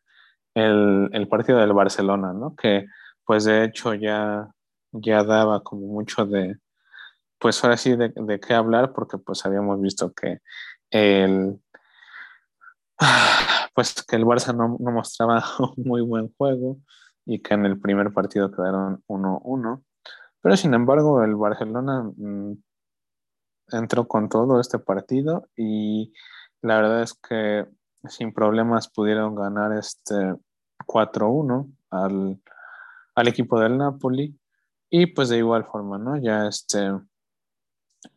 el, 0.55 1.11
el 1.13 1.29
partido 1.29 1.59
del 1.59 1.73
Barcelona, 1.75 2.33
¿no? 2.33 2.57
Que 2.57 2.87
pues 3.25 3.45
de 3.45 3.65
hecho 3.65 3.95
ya, 3.95 4.49
ya 4.93 5.23
daba 5.25 5.63
como 5.63 5.87
mucho 5.87 6.27
de, 6.27 6.57
pues 7.39 7.63
ahora 7.63 7.77
sí, 7.77 7.97
de, 7.97 8.41
qué 8.41 8.55
hablar, 8.55 8.93
porque 8.93 9.19
pues 9.19 9.45
habíamos 9.45 9.81
visto 9.81 10.13
que 10.13 10.39
el, 10.91 11.61
pues 13.75 14.03
que 14.05 14.17
el 14.17 14.25
Barça 14.25 14.55
no, 14.55 14.77
no, 14.79 14.93
mostraba 14.93 15.45
un 15.59 15.75
muy 15.85 16.03
buen 16.03 16.33
juego 16.37 16.79
y 17.27 17.41
que 17.41 17.55
en 17.55 17.67
el 17.67 17.81
primer 17.81 18.13
partido 18.13 18.51
quedaron 18.51 19.03
1-1. 19.09 19.83
Pero 20.41 20.57
sin 20.57 20.75
embargo, 20.75 21.23
el 21.23 21.37
Barcelona 21.37 22.03
mmm, 22.17 22.55
entró 23.73 24.07
con 24.09 24.29
todo 24.29 24.61
este 24.61 24.79
partido 24.79 25.49
y 25.57 26.13
la 26.61 26.77
verdad 26.77 27.03
es 27.03 27.15
que 27.15 27.67
sin 28.09 28.33
problemas 28.33 28.89
pudieron 28.89 29.35
ganar 29.35 29.73
este 29.73 30.35
4-1 30.87 31.71
al, 31.91 32.41
al, 33.15 33.29
equipo 33.29 33.61
del 33.61 33.79
Napoli 33.79 34.39
y 34.91 35.07
pues 35.07 35.29
de 35.29 35.39
igual 35.39 35.65
forma, 35.65 35.99
¿no? 35.99 36.17
Ya 36.17 36.47
este, 36.47 36.93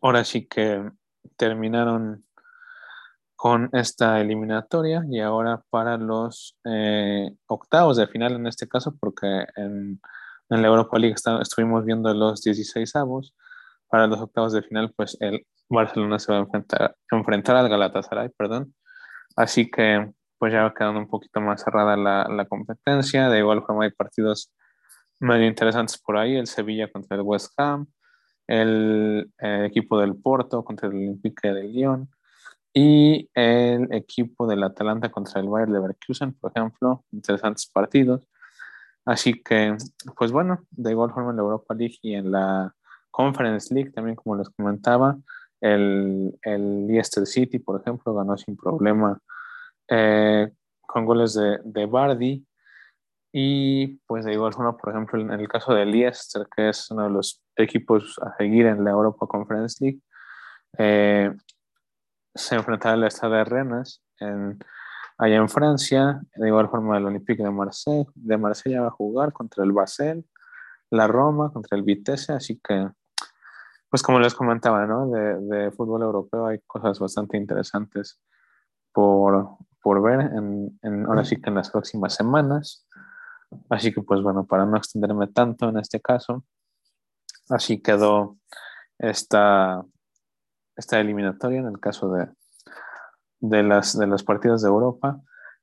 ahora 0.02 0.24
sí 0.24 0.48
que 0.48 0.92
terminaron 1.38 2.26
con 3.36 3.70
esta 3.74 4.20
eliminatoria 4.22 5.06
y 5.10 5.20
ahora 5.20 5.64
para 5.70 5.98
los 5.98 6.58
eh, 6.66 7.36
octavos 7.48 7.98
de 7.98 8.08
final 8.08 8.34
en 8.34 8.48
este 8.48 8.68
caso, 8.68 8.96
porque 9.00 9.46
en, 9.56 10.02
en 10.50 10.62
la 10.62 10.68
Europa 10.68 10.98
League 10.98 11.16
está, 11.16 11.42
estuvimos 11.42 11.86
viendo 11.86 12.14
los 12.14 12.42
16 12.42 12.96
avos, 12.96 13.34
para 13.96 14.08
los 14.08 14.20
octavos 14.20 14.52
de 14.52 14.62
final 14.62 14.92
pues 14.94 15.16
el 15.22 15.48
Barcelona 15.70 16.20
se 16.20 16.30
va 16.30 16.40
a 16.40 16.42
enfrentar, 16.42 16.98
enfrentar 17.12 17.56
al 17.56 17.70
Galatasaray, 17.70 18.28
perdón, 18.38 18.76
así 19.38 19.72
que 19.72 20.12
pues 20.38 20.52
ya 20.52 20.64
va 20.64 20.74
quedando 20.74 21.00
un 21.00 21.08
poquito 21.08 21.40
más 21.40 21.64
cerrada 21.64 21.96
la, 21.96 22.28
la 22.28 22.44
competencia, 22.46 23.30
de 23.30 23.40
igual 23.40 23.64
forma 23.64 23.86
hay 23.86 23.92
partidos 23.92 24.54
medio 25.22 25.48
interesantes 25.48 25.98
por 25.98 26.18
ahí, 26.18 26.36
el 26.36 26.48
Sevilla 26.48 26.92
contra 26.92 27.16
el 27.16 27.24
West 27.24 27.54
Ham, 27.56 27.88
el 28.48 29.32
eh, 29.40 29.66
equipo 29.70 29.98
del 29.98 30.18
Porto 30.18 30.66
contra 30.66 30.90
el 30.90 30.96
Olympique 30.96 31.54
de 31.54 31.64
Lyon, 31.64 32.10
y 32.74 33.30
el 33.34 33.94
equipo 33.94 34.46
del 34.46 34.62
Atalanta 34.62 35.10
contra 35.10 35.40
el 35.40 35.48
Bayern 35.48 35.72
Leverkusen, 35.72 36.34
por 36.34 36.52
ejemplo, 36.54 37.06
interesantes 37.14 37.66
partidos. 37.72 38.28
Así 39.06 39.42
que, 39.42 39.78
pues 40.18 40.34
bueno, 40.34 40.66
de 40.72 40.92
igual 40.92 41.14
forma 41.14 41.30
en 41.30 41.38
la 41.38 41.44
Europa 41.44 41.74
League 41.74 41.98
y 42.02 42.16
en 42.16 42.34
la 42.34 42.76
Conference 43.16 43.74
League, 43.74 43.92
también 43.92 44.18
como 44.18 44.36
les 44.36 44.50
comentaba, 44.50 45.18
el, 45.62 46.38
el 46.44 46.86
Leicester 46.86 47.26
City, 47.26 47.60
por 47.60 47.80
ejemplo, 47.80 48.14
ganó 48.14 48.38
sin 48.38 48.58
problema 48.58 49.18
eh, 49.88 50.52
con 50.82 51.06
goles 51.06 51.34
de, 51.34 51.60
de 51.64 51.86
Bardi. 51.86 52.46
Y 53.32 54.00
pues 54.06 54.26
de 54.26 54.34
igual 54.34 54.54
forma, 54.54 54.76
por 54.76 54.92
ejemplo, 54.92 55.20
en 55.22 55.32
el 55.32 55.48
caso 55.48 55.74
de 55.74 55.86
Leicester, 55.86 56.46
que 56.54 56.70
es 56.70 56.92
uno 56.92 57.04
de 57.04 57.10
los 57.10 57.42
equipos 57.56 58.18
a 58.22 58.36
seguir 58.38 58.66
en 58.66 58.84
la 58.84 58.92
Europa 58.92 59.28
Conference 59.28 59.78
League, 59.82 60.02
eh, 60.78 61.34
se 62.34 62.56
enfrentará 62.56 62.96
al 62.96 63.04
Estado 63.06 63.36
de 63.36 63.46
Rennes 63.46 64.02
en, 64.20 64.60
allá 65.18 65.38
en 65.38 65.50
Francia. 65.50 66.22
De 66.36 66.48
igual 66.48 66.70
forma, 66.70 66.98
el 66.98 67.06
Olympique 67.06 67.44
de 67.44 67.52
Marsella, 67.52 68.10
de 68.14 68.38
Marsella 68.38 68.82
va 68.82 68.88
a 68.88 68.92
jugar 69.00 69.32
contra 69.32 69.64
el 69.64 69.72
Basel, 69.72 70.26
la 70.92 71.08
Roma 71.08 71.52
contra 71.52 71.78
el 71.78 71.84
Vitesse. 71.84 72.34
Así 72.34 72.60
que, 72.62 72.90
pues 73.96 74.04
como 74.04 74.20
les 74.20 74.36
comentaba, 74.36 74.86
¿no? 74.86 75.08
de, 75.08 75.40
de 75.40 75.72
fútbol 75.72 76.02
europeo 76.02 76.48
hay 76.48 76.60
cosas 76.68 77.00
bastante 77.00 77.38
interesantes 77.38 78.20
por, 78.92 79.56
por 79.82 80.02
ver 80.02 80.20
en, 80.20 80.78
en, 80.82 81.06
ahora 81.06 81.24
sí 81.24 81.40
que 81.40 81.48
en 81.48 81.56
las 81.56 81.70
próximas 81.70 82.14
semanas. 82.14 82.86
Así 83.70 83.94
que, 83.94 84.02
pues 84.02 84.22
bueno, 84.22 84.46
para 84.46 84.66
no 84.66 84.76
extenderme 84.76 85.28
tanto 85.28 85.70
en 85.70 85.78
este 85.78 86.02
caso, 86.02 86.44
así 87.48 87.82
quedó 87.82 88.36
esta 89.00 89.82
esta 90.76 91.00
eliminatoria 91.00 91.60
en 91.60 91.68
el 91.68 91.80
caso 91.80 92.12
de, 92.12 92.28
de, 93.40 93.64
las, 93.64 93.98
de 93.98 94.08
los 94.08 94.26
partidos 94.26 94.62
de 94.62 94.68
Europa. 94.68 95.22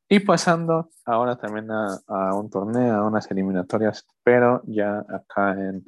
Y 0.08 0.20
pasando 0.20 0.88
ahora 1.04 1.36
también 1.36 1.70
a, 1.70 1.98
a, 2.06 2.34
un 2.34 2.48
torneo, 2.48 2.94
a 2.94 3.06
unas 3.06 3.30
eliminatorias, 3.30 4.06
pero 4.24 4.62
ya 4.64 5.04
acá 5.06 5.52
en, 5.52 5.84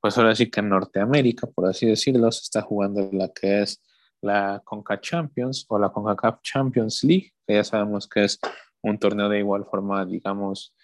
pues 0.00 0.16
ahora 0.18 0.34
sí 0.34 0.50
que 0.50 0.60
en 0.60 0.68
Norteamérica, 0.68 1.46
por 1.46 1.66
así 1.66 1.86
decirlo, 1.86 2.30
se 2.32 2.42
está 2.42 2.62
jugando 2.62 3.08
la 3.12 3.28
que 3.28 3.62
es 3.62 3.82
la 4.20 4.62
Conca 4.64 5.00
Champions 5.00 5.66
o 5.68 5.78
la 5.78 5.90
CONCACAF 5.90 6.40
Champions 6.42 7.04
League, 7.04 7.32
que 7.46 7.54
ya 7.54 7.64
sabemos 7.64 8.08
que 8.08 8.24
es 8.24 8.38
un 8.82 8.98
torneo 8.98 9.28
de 9.28 9.38
igual 9.38 9.64
forma, 9.64 10.04
digamos, 10.04 10.74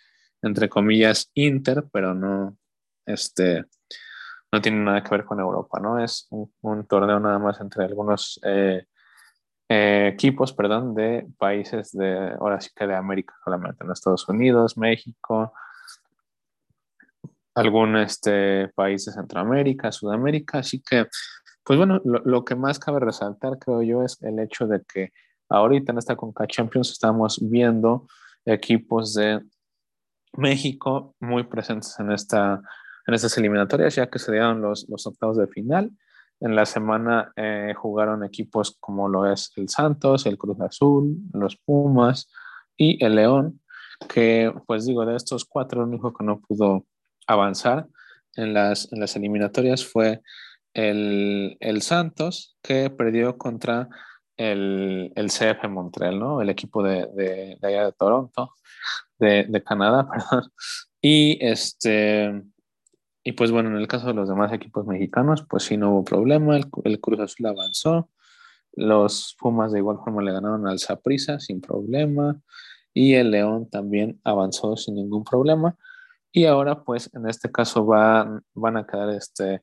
entre 0.42 0.68
comillas, 0.68 1.30
inter, 1.34 1.84
pero 1.92 2.14
no, 2.14 2.56
este, 3.06 3.64
no 4.52 4.60
tiene 4.60 4.78
nada 4.84 5.02
que 5.02 5.10
ver 5.10 5.24
con 5.24 5.40
Europa, 5.40 5.80
¿no? 5.80 6.02
Es 6.02 6.28
un, 6.30 6.86
torneo 6.86 7.18
nada 7.20 7.38
más 7.38 7.60
entre 7.60 7.84
algunos 7.84 8.40
eh, 8.44 8.86
eh, 9.68 10.10
equipos, 10.12 10.52
perdón, 10.52 10.94
de 10.94 11.26
países 11.38 11.92
de, 11.92 12.36
ahora 12.38 12.60
sí 12.60 12.70
que 12.74 12.86
de 12.86 12.94
América 12.94 13.34
solamente, 13.44 13.78
en 13.82 13.88
¿no? 13.88 13.92
Estados 13.92 14.28
Unidos, 14.28 14.76
México, 14.76 15.52
algún 17.54 17.96
este, 17.96 18.68
país 18.74 19.04
de 19.04 19.12
Centroamérica, 19.12 19.92
Sudamérica, 19.92 20.58
así 20.58 20.82
que, 20.82 21.06
pues 21.62 21.76
bueno, 21.76 22.00
lo, 22.04 22.20
lo, 22.24 22.44
que 22.44 22.54
más 22.54 22.78
cabe 22.78 23.00
resaltar, 23.00 23.58
creo 23.58 23.82
yo, 23.82 24.02
es 24.02 24.20
el 24.22 24.38
hecho 24.38 24.66
de 24.66 24.82
que 24.82 25.12
ahorita 25.48 25.92
en 25.92 25.98
esta 25.98 26.16
Conca 26.16 26.46
Champions 26.46 26.90
estamos 26.90 27.38
viendo 27.42 28.06
equipos 28.44 29.14
de 29.14 29.40
México 30.36 31.14
muy 31.20 31.44
presentes 31.44 31.98
en 31.98 32.12
esta 32.12 32.60
en 33.06 33.14
estas 33.14 33.36
eliminatorias, 33.38 33.94
ya 33.94 34.08
que 34.08 34.18
se 34.18 34.32
dieron 34.32 34.60
los, 34.60 34.88
los 34.88 35.06
octavos 35.06 35.36
de 35.36 35.46
final. 35.46 35.90
En 36.40 36.56
la 36.56 36.66
semana 36.66 37.32
eh, 37.36 37.74
jugaron 37.76 38.24
equipos 38.24 38.76
como 38.80 39.08
lo 39.08 39.30
es 39.30 39.52
el 39.56 39.68
Santos, 39.68 40.26
el 40.26 40.38
Cruz 40.38 40.60
Azul, 40.60 41.16
los 41.32 41.56
Pumas 41.56 42.30
y 42.76 43.02
el 43.04 43.16
León, 43.16 43.60
que 44.08 44.52
pues 44.66 44.86
digo, 44.86 45.06
de 45.06 45.16
estos 45.16 45.44
cuatro, 45.44 45.82
el 45.82 45.88
único 45.88 46.12
que 46.12 46.24
no 46.24 46.40
pudo 46.40 46.86
avanzar 47.26 47.86
en 48.36 48.54
las, 48.54 48.92
en 48.92 49.00
las 49.00 49.16
eliminatorias 49.16 49.84
fue 49.84 50.20
el, 50.74 51.56
el 51.60 51.82
Santos, 51.82 52.56
que 52.62 52.90
perdió 52.90 53.38
contra 53.38 53.88
el, 54.36 55.12
el 55.14 55.28
CF 55.28 55.68
Montreal, 55.68 56.18
¿no? 56.18 56.42
El 56.42 56.50
equipo 56.50 56.82
de, 56.82 57.06
de, 57.14 57.56
de 57.60 57.68
allá 57.68 57.86
de 57.86 57.92
Toronto, 57.92 58.50
de, 59.18 59.62
Canadá, 59.64 60.08
perdón. 60.10 60.50
Y 61.00 61.38
este, 61.40 62.42
y 63.22 63.32
pues 63.32 63.50
bueno, 63.50 63.70
en 63.70 63.76
el 63.76 63.88
caso 63.88 64.08
de 64.08 64.14
los 64.14 64.28
demás 64.28 64.52
equipos 64.52 64.86
mexicanos, 64.86 65.46
pues 65.48 65.64
sí 65.64 65.76
no 65.76 65.90
hubo 65.90 66.04
problema, 66.04 66.56
el, 66.56 66.66
el 66.84 67.00
Cruz 67.00 67.20
Azul 67.20 67.46
avanzó, 67.46 68.10
los 68.72 69.36
Pumas 69.38 69.72
de 69.72 69.78
igual 69.78 69.98
forma 70.04 70.22
le 70.22 70.32
ganaron 70.32 70.66
al 70.66 70.80
Saprissa 70.80 71.38
sin 71.38 71.60
problema 71.60 72.40
y 72.92 73.14
el 73.14 73.30
León 73.30 73.68
también 73.70 74.20
avanzó 74.24 74.76
sin 74.76 74.96
ningún 74.96 75.24
problema. 75.24 75.76
Y 76.36 76.46
ahora 76.46 76.82
pues 76.82 77.10
en 77.14 77.28
este 77.28 77.50
caso 77.52 77.84
van, 77.84 78.42
van 78.54 78.76
a 78.76 78.84
quedar 78.84 79.10
este, 79.10 79.62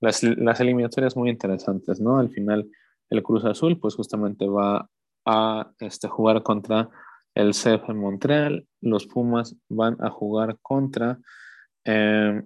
las, 0.00 0.22
las 0.22 0.60
eliminatorias 0.60 1.16
muy 1.16 1.30
interesantes, 1.30 1.98
¿no? 1.98 2.18
Al 2.18 2.28
final 2.28 2.70
el 3.08 3.22
Cruz 3.22 3.44
Azul 3.46 3.80
pues 3.80 3.94
justamente 3.94 4.46
va 4.46 4.86
a 5.24 5.72
este, 5.78 6.08
jugar 6.08 6.42
contra 6.42 6.90
el 7.34 7.52
CF 7.52 7.88
en 7.88 7.96
Montreal, 7.96 8.68
los 8.82 9.06
Pumas 9.06 9.56
van 9.68 9.96
a 10.00 10.10
jugar 10.10 10.58
contra... 10.60 11.18
Eh, 11.84 12.42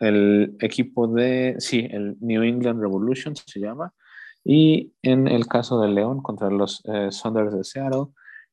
el 0.00 0.56
equipo 0.60 1.06
de, 1.06 1.56
sí, 1.58 1.86
el 1.90 2.16
New 2.20 2.42
England 2.42 2.80
Revolution 2.80 3.36
se 3.36 3.60
llama, 3.60 3.92
y 4.42 4.94
en 5.02 5.28
el 5.28 5.46
caso 5.46 5.80
de 5.80 5.88
León 5.88 6.22
contra 6.22 6.50
los 6.50 6.82
eh, 6.86 7.10
de 7.10 7.64
Seattle, 7.64 8.06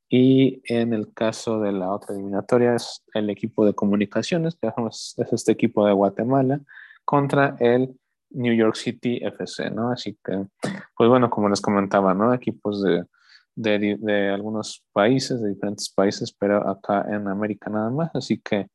y 0.09 0.61
en 0.65 0.93
el 0.93 1.13
caso 1.13 1.59
de 1.59 1.71
la 1.71 1.91
otra 1.91 2.15
eliminatoria 2.15 2.75
es 2.75 3.03
el 3.13 3.29
equipo 3.29 3.65
de 3.65 3.73
comunicaciones, 3.73 4.55
que 4.55 4.67
es 4.67 5.15
este 5.17 5.51
equipo 5.51 5.85
de 5.85 5.93
Guatemala, 5.93 6.61
contra 7.03 7.55
el 7.59 7.97
New 8.29 8.53
York 8.53 8.75
City 8.75 9.19
FC, 9.21 9.69
¿no? 9.69 9.91
Así 9.91 10.17
que, 10.23 10.45
pues 10.95 11.09
bueno, 11.09 11.29
como 11.29 11.49
les 11.49 11.61
comentaba, 11.61 12.13
¿no? 12.13 12.33
Equipos 12.33 12.81
de, 12.83 13.05
de, 13.55 13.97
de 13.99 14.29
algunos 14.29 14.85
países, 14.93 15.41
de 15.41 15.49
diferentes 15.49 15.89
países, 15.89 16.33
pero 16.33 16.67
acá 16.69 17.05
en 17.09 17.27
América 17.27 17.69
nada 17.69 17.89
más, 17.89 18.11
así 18.13 18.39
que 18.39 18.69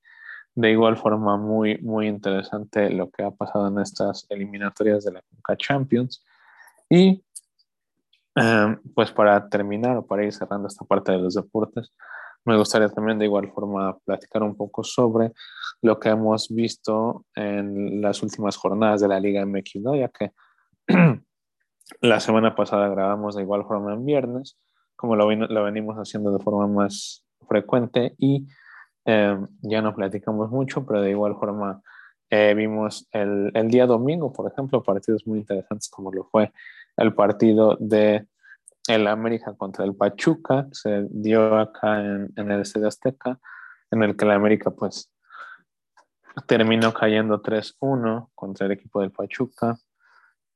de 0.55 0.71
igual 0.71 0.97
forma 0.97 1.37
muy, 1.39 1.79
muy 1.79 2.09
interesante 2.09 2.91
lo 2.91 3.11
que 3.11 3.23
ha 3.23 3.31
pasado 3.31 3.69
en 3.69 3.79
estas 3.79 4.27
eliminatorias 4.29 5.05
de 5.05 5.13
la 5.13 5.23
Conca 5.23 5.57
Champions. 5.57 6.25
Y 6.91 7.25
em, 8.35 8.79
pues 8.95 9.11
para 9.13 9.49
terminar 9.49 9.97
o 9.97 10.07
para 10.07 10.25
ir 10.25 10.33
cerrando 10.33 10.69
esta 10.69 10.85
parte 10.85 11.13
de 11.13 11.19
los 11.19 11.35
deportes, 11.35 11.93
me 12.45 12.57
gustaría 12.57 12.89
también 12.89 13.19
de 13.19 13.27
igual 13.27 13.53
forma 13.53 13.97
platicar 14.05 14.43
un 14.43 14.57
poco 14.57 14.83
sobre 14.83 15.33
lo 15.81 15.99
que 16.01 16.09
hemos 16.09 16.49
visto 16.49 17.25
en 17.35 18.01
las 18.01 18.23
últimas 18.23 18.57
jornadas 18.57 19.01
de 19.01 19.09
la 19.09 19.21
Liga 19.21 19.45
MX, 19.47 19.77
¿no? 19.83 19.95
ya 19.95 20.09
que 20.09 20.33
la 22.01 22.21
semana 22.21 22.55
pasada 22.55 22.89
grabamos 22.89 23.37
de 23.37 23.43
igual 23.43 23.65
forma 23.65 23.95
en 23.95 24.05
viernes, 24.05 24.59
como 24.97 25.17
lo, 25.17 25.27
venimos 25.27 25.97
haciendo 25.97 26.33
de 26.33 26.43
forma 26.43 26.67
más 26.67 27.25
frecuente 27.49 28.15
y 28.19 28.47
em, 29.05 29.47
ya 29.63 29.83
no 29.83 29.95
platicamos 29.95 30.51
mucho, 30.51 30.85
pero 30.87 31.01
de 31.01 31.11
igual 31.11 31.37
forma 31.37 31.83
eh, 32.31 32.55
vimos 32.55 33.09
el, 33.13 33.53
día 33.69 33.87
domingo, 33.87 34.33
por 34.33 34.51
ejemplo, 34.51 34.83
partidos 34.83 35.27
muy 35.27 35.41
interesantes 35.41 35.91
como 35.91 36.11
lo 36.13 36.25
fue 36.25 36.53
el 36.97 37.15
partido 37.15 37.77
de 37.81 38.27
el 38.89 39.07
América 39.07 39.55
contra 39.55 39.85
el 39.85 39.95
Pachuca, 39.95 40.69
se 40.73 41.07
dio 41.11 41.59
acá 41.59 42.01
en, 42.01 42.33
el 42.37 42.61
Estadio 42.61 42.89
Azteca, 42.89 43.39
en 43.91 44.03
el 44.03 44.17
que 44.17 44.25
el 44.25 44.33
América 44.33 44.71
pues 44.71 45.13
terminó 46.47 46.93
cayendo 46.93 47.43
3-1 47.43 48.31
contra 48.35 48.67
el 48.67 48.73
equipo 48.73 49.01
del 49.01 49.13
Pachuca. 49.13 49.77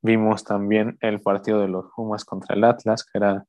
Vimos 0.01 0.43
también 0.43 0.97
el 1.01 1.21
partido 1.21 1.61
de 1.61 1.67
los 1.67 1.85
Pumas 1.95 2.25
contra 2.25 2.55
el 2.55 2.63
Atlas, 2.63 3.03
que 3.03 3.17
era 3.17 3.45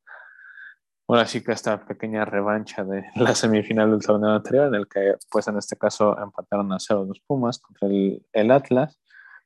ahora 1.08 1.26
sí 1.26 1.42
que 1.42 1.52
esta 1.52 1.84
pequeña 1.84 2.24
revancha 2.24 2.84
de 2.84 3.04
la 3.16 3.34
semifinal 3.34 3.90
del 3.90 4.04
torneo 4.04 4.30
anterior, 4.30 4.68
en 4.68 4.74
el 4.74 4.88
que 4.88 5.16
pues 5.30 5.48
en 5.48 5.56
este 5.58 5.76
caso 5.76 6.16
empataron 6.18 6.72
a 6.72 6.78
cero 6.78 7.04
los 7.06 7.20
Pumas 7.20 7.58
contra 7.58 7.88
el 7.88 8.50
Atlas. 8.50 9.00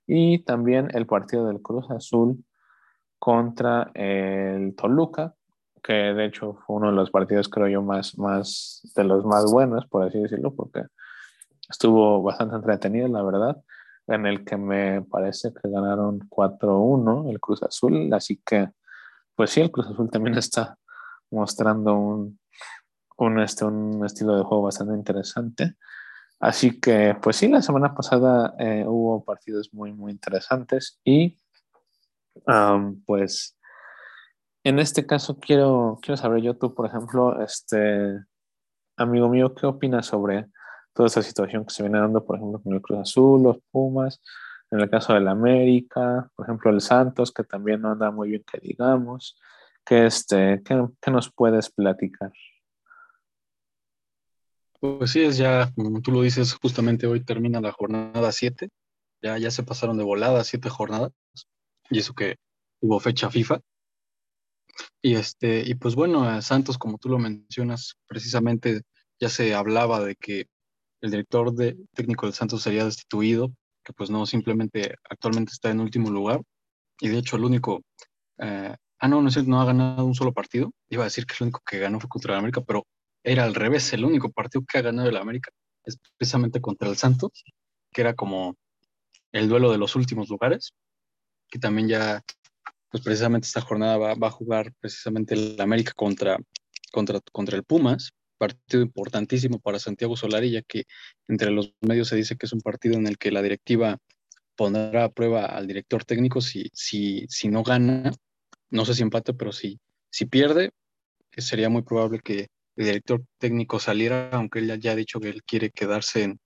Y 0.07 0.41
también 0.41 0.89
el 0.93 1.07
partido 1.07 1.47
del 1.47 1.63
Cruz 1.63 1.89
Azul 1.91 2.45
contra 3.23 3.93
el 3.95 4.75
Toluca, 4.75 5.37
que 5.81 5.93
de 5.93 6.25
hecho 6.25 6.55
fue 6.67 6.75
uno 6.75 6.89
de 6.89 6.97
los 6.97 7.13
partidos, 7.13 7.49
creo 7.49 7.69
yo, 7.69 7.81
más, 7.81 8.19
más 8.19 8.81
de 8.97 9.05
los 9.05 9.25
más 9.25 9.45
buenos, 9.49 9.87
por 9.87 10.03
así 10.03 10.19
decirlo, 10.19 10.53
porque 10.53 10.87
estuvo 11.71 12.21
bastante 12.21 12.57
entretenido, 12.57 13.07
la 13.07 13.23
verdad, 13.23 13.63
en 14.09 14.27
el 14.27 14.45
que 14.45 14.57
me 14.57 15.03
parece 15.03 15.53
que 15.55 15.71
ganaron 15.71 16.19
4-1 16.29 17.31
el 17.31 17.39
Cruz 17.39 17.63
Azul, 17.63 18.13
así 18.13 18.43
que, 18.45 18.71
pues 19.37 19.51
sí, 19.51 19.61
el 19.61 19.71
Cruz 19.71 19.87
Azul 19.87 20.11
también 20.11 20.37
está 20.39 20.77
mostrando 21.31 21.95
un, 21.95 22.41
un, 23.19 23.39
este, 23.39 23.65
un 23.65 24.05
estilo 24.05 24.37
de 24.37 24.43
juego 24.43 24.65
bastante 24.65 24.95
interesante. 24.95 25.77
Así 26.41 26.81
que, 26.81 27.17
pues 27.23 27.37
sí, 27.37 27.47
la 27.47 27.63
semana 27.63 27.95
pasada 27.95 28.57
eh, 28.59 28.85
hubo 28.85 29.25
partidos 29.25 29.73
muy, 29.73 29.93
muy 29.93 30.11
interesantes 30.11 30.99
y 31.05 31.39
pues 33.07 33.57
en 34.65 34.79
este 34.79 35.07
caso 35.07 35.39
quiero, 35.39 35.99
quiero 36.03 36.17
saber 36.17 36.43
yo, 36.43 36.57
tú, 36.57 36.75
por 36.75 36.87
ejemplo, 36.87 37.43
este 37.43 38.21
amigo 38.97 39.29
mío, 39.29 39.55
¿qué 39.55 39.67
opinas 39.67 40.07
sobre 40.07 40.47
toda 40.95 41.09
esta 41.09 41.23
situación 41.23 41.65
que 41.65 41.75
se 41.75 41.83
viene 41.83 41.99
dando, 41.99 42.25
por 42.25 42.37
ejemplo, 42.37 42.61
con 42.63 42.73
el 42.75 42.81
Cruz 42.81 43.01
Azul, 43.01 43.43
los 43.43 43.59
Pumas, 43.71 44.21
en 44.71 44.81
el 44.81 44.89
caso 44.89 45.15
del 45.15 45.29
América, 45.29 46.31
por 46.37 46.47
ejemplo, 46.47 46.71
el 46.71 46.81
Santos, 46.81 47.33
que 47.33 47.45
también 47.45 47.81
no 47.83 47.91
anda 47.93 48.11
muy 48.11 48.31
bien, 48.31 48.45
que 48.51 48.59
digamos, 48.61 49.39
¿qué, 49.85 50.07
este, 50.07 50.63
qué, 50.65 50.87
qué 51.01 51.11
nos 51.11 51.33
puedes 51.33 51.71
platicar? 51.71 52.33
Pues 54.81 55.11
sí, 55.11 55.23
es 55.23 55.37
ya, 55.37 55.71
como 55.75 56.01
tú 56.03 56.13
lo 56.13 56.23
dices, 56.23 56.55
justamente 56.55 57.07
hoy 57.07 57.25
termina 57.25 57.61
la 57.61 57.73
jornada 57.73 58.33
7, 58.33 58.69
ya, 59.23 59.39
ya 59.39 59.51
se 59.51 59.63
pasaron 59.63 59.97
de 59.97 60.05
volada 60.05 60.43
siete 60.45 60.69
jornadas 60.69 61.13
y 61.93 61.99
eso 61.99 62.15
que 62.15 62.37
hubo 62.81 62.99
fecha 63.01 63.31
FIFA. 63.31 63.61
Y, 65.03 65.15
este, 65.15 65.63
y 65.67 65.75
pues 65.75 65.95
bueno, 65.95 66.41
Santos, 66.43 66.79
como 66.79 66.99
tú 66.99 67.09
lo 67.09 67.19
mencionas, 67.19 67.97
precisamente 68.07 68.83
ya 69.21 69.29
se 69.29 69.55
hablaba 69.55 70.01
de 70.01 70.17
que 70.17 70.47
el 71.03 71.11
director 71.11 71.53
de, 71.53 71.77
técnico 71.95 72.27
del 72.27 72.35
Santos 72.35 72.63
sería 72.63 72.85
destituido, 72.85 73.53
que 73.85 73.93
pues 73.93 74.11
no, 74.11 74.25
simplemente 74.27 74.97
actualmente 75.11 75.53
está 75.53 75.71
en 75.71 75.81
último 75.81 76.11
lugar. 76.11 76.43
Y 77.01 77.09
de 77.09 77.19
hecho 77.19 77.37
el 77.37 77.45
único, 77.45 77.83
eh, 78.39 78.75
ah, 79.01 79.09
no, 79.09 79.21
no 79.21 79.29
es 79.29 79.47
no 79.47 79.61
ha 79.61 79.65
ganado 79.65 80.05
un 80.05 80.15
solo 80.15 80.33
partido. 80.33 80.73
Iba 80.89 81.03
a 81.05 81.07
decir 81.07 81.27
que 81.27 81.35
el 81.35 81.45
único 81.45 81.61
que 81.67 81.79
ganó 81.79 82.01
fue 82.01 82.09
contra 82.09 82.33
el 82.35 82.39
América, 82.39 82.63
pero 82.63 82.87
era 83.25 83.45
al 83.45 83.55
revés, 83.55 83.93
el 83.93 84.05
único 84.05 84.31
partido 84.31 84.65
que 84.67 84.79
ha 84.79 84.83
ganado 84.83 85.09
el 85.09 85.17
América 85.17 85.51
es 85.85 85.99
precisamente 86.17 86.61
contra 86.61 86.89
el 86.89 86.97
Santos, 86.97 87.45
que 87.93 88.01
era 88.01 88.15
como 88.15 88.57
el 89.33 89.49
duelo 89.49 89.71
de 89.73 89.79
los 89.79 89.97
últimos 89.97 90.29
lugares 90.29 90.73
que 91.53 91.59
también 91.59 91.87
ya, 91.87 92.25
pues 92.91 93.05
precisamente 93.05 93.47
esta 93.47 93.61
jornada 93.61 93.99
va, 93.99 94.15
va 94.15 94.29
a 94.29 94.31
jugar 94.31 94.73
precisamente 94.81 95.35
el 95.35 95.61
América 95.61 95.93
contra, 95.95 96.39
contra, 96.91 97.21
contra 97.31 97.57
el 97.59 97.63
Pumas, 97.63 98.11
partido 98.39 98.83
importantísimo 98.83 99.61
para 99.61 99.79
Santiago 99.79 100.17
Solari, 100.17 100.51
ya 100.51 100.63
que 100.63 100.85
entre 101.29 101.51
los 101.51 101.75
medios 101.83 102.09
se 102.09 102.17
dice 102.17 102.37
que 102.37 102.47
es 102.47 102.55
un 102.55 102.63
partido 102.63 102.95
en 102.95 103.07
el 103.07 103.19
que 103.19 103.31
la 103.31 103.43
directiva 103.43 103.99
pondrá 104.57 105.05
a 105.05 105.11
prueba 105.11 105.45
al 105.45 105.67
director 105.67 106.07
técnico 106.07 106.41
si, 106.41 106.71
si, 106.73 107.27
si 107.29 107.49
no 107.49 107.63
gana, 107.63 108.13
no 108.71 108.85
sé 108.87 108.95
si 108.95 109.03
empate, 109.03 109.35
pero 109.35 109.53
si, 109.53 109.79
si 110.11 110.25
pierde, 110.25 110.71
sería 111.37 111.69
muy 111.69 111.83
probable 111.83 112.21
que 112.21 112.49
el 112.77 112.87
director 112.87 113.23
técnico 113.39 113.79
saliera, 113.79 114.31
aunque 114.31 114.61
él 114.61 114.81
ya 114.81 114.93
ha 114.93 114.97
dicho 114.97 115.21
que 115.21 115.29
él 115.29 115.43
quiere 115.45 115.71
quedarse 115.71 116.23
en, 116.23 116.41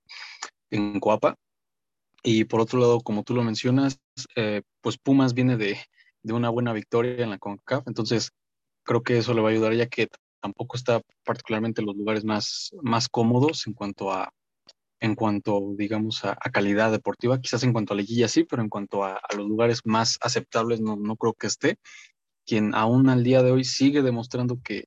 en 0.70 0.98
Coapa. 0.98 1.36
Y 2.24 2.44
por 2.44 2.60
otro 2.60 2.80
lado, 2.80 3.00
como 3.00 3.22
tú 3.22 3.34
lo 3.34 3.44
mencionas, 3.44 4.00
eh, 4.36 4.62
pues 4.80 4.98
Pumas 4.98 5.34
viene 5.34 5.56
de, 5.56 5.78
de, 6.22 6.32
una 6.32 6.50
buena 6.50 6.72
victoria 6.72 7.24
en 7.24 7.30
la 7.30 7.38
CONCACAF, 7.38 7.86
entonces 7.86 8.30
creo 8.84 9.02
que 9.02 9.18
eso 9.18 9.34
le 9.34 9.40
va 9.40 9.48
a 9.48 9.52
ayudar 9.52 9.74
ya 9.74 9.86
que 9.88 10.08
tampoco 10.40 10.76
está 10.76 11.00
particularmente 11.24 11.80
en 11.80 11.86
los 11.86 11.96
lugares 11.96 12.24
más, 12.24 12.70
más 12.82 13.08
cómodos 13.08 13.66
en 13.66 13.74
cuanto 13.74 14.12
a, 14.12 14.30
en 15.00 15.14
cuanto, 15.14 15.74
digamos, 15.76 16.24
a, 16.24 16.36
calidad 16.52 16.90
deportiva, 16.90 17.40
quizás 17.40 17.62
en 17.64 17.72
cuanto 17.72 17.92
a 17.92 17.96
liguilla 17.96 18.28
sí, 18.28 18.44
pero 18.44 18.62
en 18.62 18.68
cuanto 18.68 19.04
a, 19.04 19.16
a 19.16 19.36
los 19.36 19.46
lugares 19.46 19.80
más 19.84 20.18
aceptables 20.20 20.80
no, 20.80 20.96
no, 20.96 21.16
creo 21.16 21.34
que 21.34 21.48
esté. 21.48 21.76
Quien 22.46 22.74
aún 22.74 23.08
al 23.08 23.24
día 23.24 23.42
de 23.42 23.50
hoy 23.50 23.64
sigue 23.64 24.02
demostrando 24.02 24.60
que, 24.62 24.84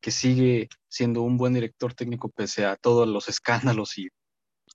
que 0.00 0.10
sigue 0.10 0.68
siendo 0.88 1.22
un 1.22 1.36
buen 1.36 1.54
director 1.54 1.94
técnico 1.94 2.28
pese 2.28 2.64
a 2.66 2.76
todos 2.76 3.08
los 3.08 3.28
escándalos 3.28 3.96
y 3.98 4.08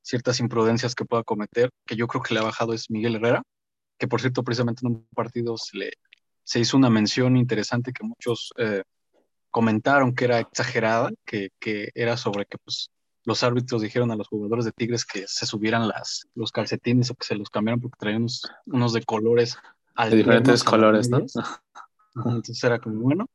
ciertas 0.02 0.40
imprudencias 0.40 0.96
que 0.96 1.06
pueda 1.06 1.24
cometer, 1.24 1.70
que 1.86 1.96
yo 1.96 2.08
creo 2.08 2.24
que 2.24 2.34
le 2.34 2.40
ha 2.40 2.44
bajado 2.44 2.74
es 2.74 2.90
Miguel 2.90 3.16
Herrera, 3.16 3.44
que 4.02 4.08
por 4.08 4.20
cierto 4.20 4.44
precisamente 4.44 4.82
en 4.84 4.94
un 4.94 5.08
partido 5.14 5.56
se, 5.58 5.78
le, 5.78 5.92
se 6.44 6.60
hizo 6.60 6.76
una 6.76 6.90
mención 6.90 7.38
interesante 7.38 7.94
que 7.94 8.04
muchos 8.04 8.52
eh, 8.58 8.82
comentaron 9.52 10.16
que 10.16 10.26
era 10.26 10.40
exagerada, 10.40 11.12
que, 11.24 11.50
que, 11.60 11.92
era 11.94 12.18
sobre 12.18 12.48
que 12.48 12.58
pues, 12.58 12.90
los 13.26 13.44
árbitros 13.44 13.84
dijeron 13.84 14.10
a 14.10 14.16
los 14.16 14.28
jugadores 14.28 14.66
de 14.66 14.72
Tigres 14.72 15.06
que 15.06 15.26
se 15.28 15.46
subieran 15.46 15.88
las, 15.88 16.26
los 16.34 16.52
calcetines 16.52 17.12
o 17.12 17.16
que 17.16 17.28
se 17.28 17.36
los 17.36 17.52
cambiaran 17.52 17.80
porque 17.80 17.98
traían 18.00 18.22
unos, 18.22 18.42
unos 18.66 18.94
de 18.94 19.04
colores. 19.04 19.60
De 19.96 20.16
diferentes 20.16 20.64
colores, 20.64 21.08
¿no? 21.08 21.20
Entonces 21.20 22.64
era 22.64 22.80
como 22.80 23.02
bueno. 23.02 23.28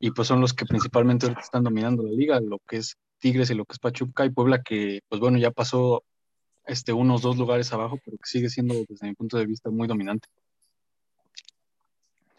Y 0.00 0.10
pues 0.10 0.26
son 0.26 0.40
los 0.40 0.54
que 0.54 0.66
principalmente 0.66 1.32
están 1.40 1.62
dominando 1.62 2.02
la 2.02 2.10
liga, 2.10 2.40
lo 2.40 2.58
que 2.66 2.78
es 2.78 2.96
Tigres 3.20 3.50
y 3.50 3.54
lo 3.54 3.64
que 3.64 3.74
es 3.74 3.78
Pachuca 3.78 4.24
y 4.24 4.30
Puebla, 4.30 4.60
que 4.60 5.02
pues 5.08 5.20
bueno, 5.20 5.38
ya 5.38 5.52
pasó 5.52 6.02
este, 6.68 6.92
unos 6.92 7.22
dos 7.22 7.36
lugares 7.36 7.72
abajo, 7.72 7.98
pero 8.04 8.16
que 8.18 8.26
sigue 8.26 8.48
siendo 8.48 8.74
desde 8.88 9.08
mi 9.08 9.14
punto 9.14 9.38
de 9.38 9.46
vista 9.46 9.70
muy 9.70 9.88
dominante. 9.88 10.28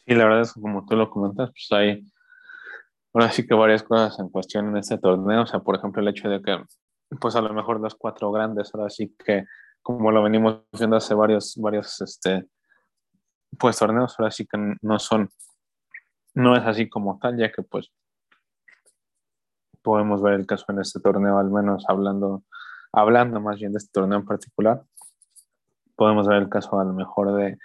Sí, 0.06 0.16
la 0.16 0.24
verdad 0.24 0.42
es 0.42 0.54
que 0.54 0.62
como 0.62 0.86
tú 0.86 0.96
lo 0.96 1.10
comentas, 1.10 1.50
pues 1.50 1.68
hay 1.72 2.04
ahora 3.14 3.32
sí 3.32 3.46
que 3.46 3.54
varias 3.54 3.84
cosas 3.84 4.20
en 4.20 4.30
cuestión 4.30 4.70
en 4.70 4.78
este 4.78 4.98
torneo, 4.98 5.44
o 5.44 5.48
sea, 5.48 5.60
por 5.60 5.76
ejemplo, 5.76 6.02
el 6.02 6.08
hecho 6.08 6.30
de 6.30 6.42
que 6.42 6.58
pues 7.20 7.36
a 7.36 7.42
lo 7.42 7.54
mejor 7.54 7.80
los 7.80 7.96
cuatro 7.96 8.32
grandes, 8.32 8.74
ahora 8.74 8.90
sí 8.90 9.16
que 9.26 9.46
como 9.82 10.12
lo 10.12 10.22
venimos 10.22 10.62
viendo 10.78 10.98
hace 10.98 11.16
varios, 11.16 11.56
varios, 11.58 12.00
este, 12.02 12.48
pues 13.58 13.78
torneos, 13.78 14.16
ahora 14.20 14.32
sí 14.32 14.46
que 14.46 14.76
no 14.82 15.00
son, 15.00 15.30
no 16.36 16.56
es 16.56 16.64
así 16.64 16.88
como 16.88 17.18
tal, 17.20 17.38
ya 17.38 17.52
que 17.52 17.64
pues 17.64 17.92
podemos 19.82 20.22
ver 20.22 20.34
el 20.34 20.46
caso 20.46 20.66
en 20.70 20.80
este 20.80 21.00
torneo, 21.00 21.40
al 21.40 21.50
menos 21.50 21.86
hablando, 21.88 22.44
hablando 22.92 23.40
más 23.40 23.58
bien 23.60 23.72
de 23.72 23.78
este 23.78 23.92
torneo 23.92 24.20
en 24.20 24.26
particular. 24.26 24.84
Podemos 25.96 26.28
ver 26.28 26.38
el 26.38 26.50
caso 26.50 26.80
a 26.80 26.84
lo 26.84 26.94
mejor 26.94 27.34
de 27.36 27.58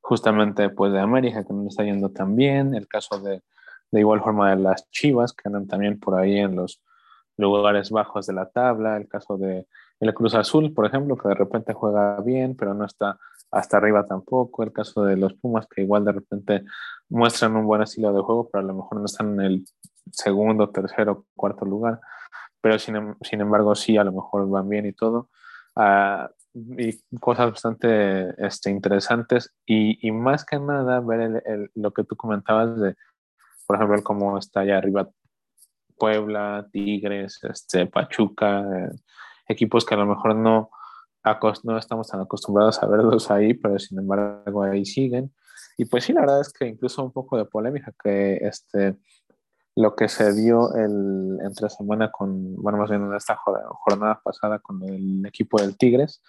justamente 0.00 0.70
pues 0.70 0.92
de 0.92 1.00
América, 1.00 1.44
que 1.44 1.52
no 1.52 1.68
está 1.68 1.84
yendo 1.84 2.10
tan 2.10 2.34
bien, 2.34 2.74
el 2.74 2.88
caso 2.88 3.20
de, 3.20 3.42
de 3.90 4.00
igual 4.00 4.20
forma 4.22 4.50
de 4.50 4.56
las 4.56 4.90
Chivas, 4.90 5.32
que 5.32 5.48
andan 5.48 5.66
también 5.66 5.98
por 6.00 6.18
ahí 6.18 6.38
en 6.38 6.56
los 6.56 6.82
lugares 7.36 7.90
bajos 7.90 8.26
de 8.26 8.32
la 8.32 8.48
tabla, 8.48 8.96
el 8.96 9.08
caso 9.08 9.36
de 9.36 9.66
el 10.00 10.14
Cruz 10.14 10.34
Azul, 10.34 10.72
por 10.72 10.86
ejemplo, 10.86 11.16
que 11.16 11.28
de 11.28 11.34
repente 11.34 11.72
juega 11.72 12.20
bien, 12.20 12.56
pero 12.56 12.74
no 12.74 12.84
está 12.84 13.18
hasta 13.50 13.78
arriba 13.78 14.06
tampoco, 14.06 14.62
el 14.62 14.72
caso 14.72 15.02
de 15.04 15.16
los 15.16 15.34
Pumas, 15.34 15.66
que 15.66 15.82
igual 15.82 16.04
de 16.04 16.12
repente 16.12 16.64
muestran 17.08 17.56
un 17.56 17.66
buen 17.66 17.82
estilo 17.82 18.12
de 18.12 18.20
juego, 18.20 18.48
pero 18.50 18.62
a 18.62 18.66
lo 18.66 18.74
mejor 18.74 18.98
no 18.98 19.06
están 19.06 19.34
en 19.34 19.40
el 19.40 19.64
segundo, 20.12 20.70
tercero, 20.70 21.26
cuarto 21.34 21.64
lugar, 21.64 22.00
pero 22.60 22.78
sin, 22.78 22.96
em, 22.96 23.14
sin 23.22 23.40
embargo 23.40 23.74
sí, 23.74 23.96
a 23.96 24.04
lo 24.04 24.12
mejor 24.12 24.48
van 24.48 24.68
bien 24.68 24.86
y 24.86 24.92
todo. 24.92 25.30
y 26.54 26.98
cosas 27.20 27.50
bastante 27.52 28.34
este, 28.44 28.70
interesantes 28.70 29.54
y, 29.66 30.06
y, 30.06 30.10
más 30.10 30.44
que 30.44 30.58
nada 30.58 31.00
ver 31.00 31.42
el, 31.46 31.70
lo 31.74 31.92
que 31.92 32.04
tú 32.04 32.16
comentabas 32.16 32.80
de, 32.80 32.96
por 33.66 33.76
ejemplo, 33.76 34.02
cómo 34.02 34.38
está 34.38 34.60
allá 34.60 34.78
arriba 34.78 35.08
Puebla, 35.98 36.66
Tigres, 36.72 37.40
este, 37.42 37.86
Pachuca, 37.86 38.60
eh, 38.60 38.90
equipos 39.48 39.84
que 39.84 39.94
a 39.94 39.98
lo 39.98 40.06
mejor 40.06 40.34
no, 40.36 40.70
no 41.64 41.78
estamos 41.78 42.08
tan 42.08 42.20
acostumbrados 42.20 42.82
a 42.82 42.86
verlos 42.86 43.30
ahí, 43.30 43.54
pero 43.54 43.78
sin 43.78 43.98
embargo 43.98 44.62
ahí 44.62 44.84
siguen. 44.84 45.34
Y 45.76 45.84
pues 45.84 46.04
sí, 46.04 46.12
la 46.12 46.20
verdad 46.20 46.40
es 46.40 46.52
que 46.52 46.66
incluso 46.66 47.04
un 47.04 47.12
poco 47.12 47.36
de 47.36 47.44
polémica 47.44 47.92
que 48.02 48.36
este, 48.36 48.96
lo 49.78 49.94
que 49.94 50.08
se 50.08 50.32
dio 50.32 50.74
el, 50.74 51.38
entre 51.40 51.70
semana 51.70 52.10
con, 52.10 52.56
bueno, 52.56 52.78
más 52.78 52.90
bien 52.90 53.04
en 53.04 53.14
esta 53.14 53.36
jornada 53.36 54.20
pasada 54.24 54.58
con 54.58 54.82
el 54.82 55.24
equipo 55.24 55.60
del 55.60 55.78
Tigres. 55.78 56.20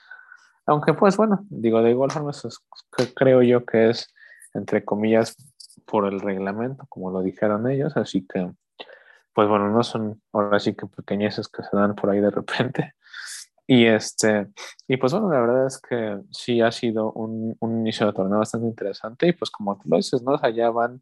Aunque 0.67 0.93
pues 0.93 1.17
bueno, 1.17 1.47
digo, 1.49 1.81
de 1.81 1.89
igual 1.89 2.11
forma 2.11 2.29
eso 2.29 2.47
creo 3.15 3.41
yo 3.41 3.65
que 3.65 3.89
es, 3.89 4.13
entre 4.53 4.85
comillas, 4.85 5.35
por 5.87 6.05
el 6.05 6.19
reglamento, 6.19 6.85
como 6.89 7.09
lo 7.09 7.23
dijeron 7.23 7.67
ellos, 7.67 7.97
así 7.97 8.23
que 8.27 8.51
pues 9.33 9.49
bueno, 9.49 9.71
no 9.71 9.81
son 9.81 10.21
ahora 10.31 10.59
sí 10.59 10.75
que 10.75 10.85
pequeñeces 10.85 11.47
que 11.47 11.63
se 11.63 11.75
dan 11.75 11.95
por 11.95 12.11
ahí 12.11 12.19
de 12.19 12.29
repente. 12.29 12.93
Y 13.65 13.87
este, 13.87 14.47
y 14.87 14.97
pues 14.97 15.11
bueno, 15.11 15.31
la 15.31 15.39
verdad 15.39 15.65
es 15.65 15.79
que 15.79 16.19
sí 16.29 16.61
ha 16.61 16.71
sido 16.71 17.11
un, 17.13 17.55
un 17.59 17.79
inicio 17.79 18.05
de 18.05 18.13
torneo 18.13 18.37
bastante 18.37 18.67
interesante. 18.67 19.27
Y 19.27 19.33
pues 19.33 19.49
como 19.49 19.75
tú 19.77 19.89
lo 19.89 19.97
dices, 19.97 20.21
¿no? 20.21 20.37
allá 20.39 20.69
van 20.69 21.01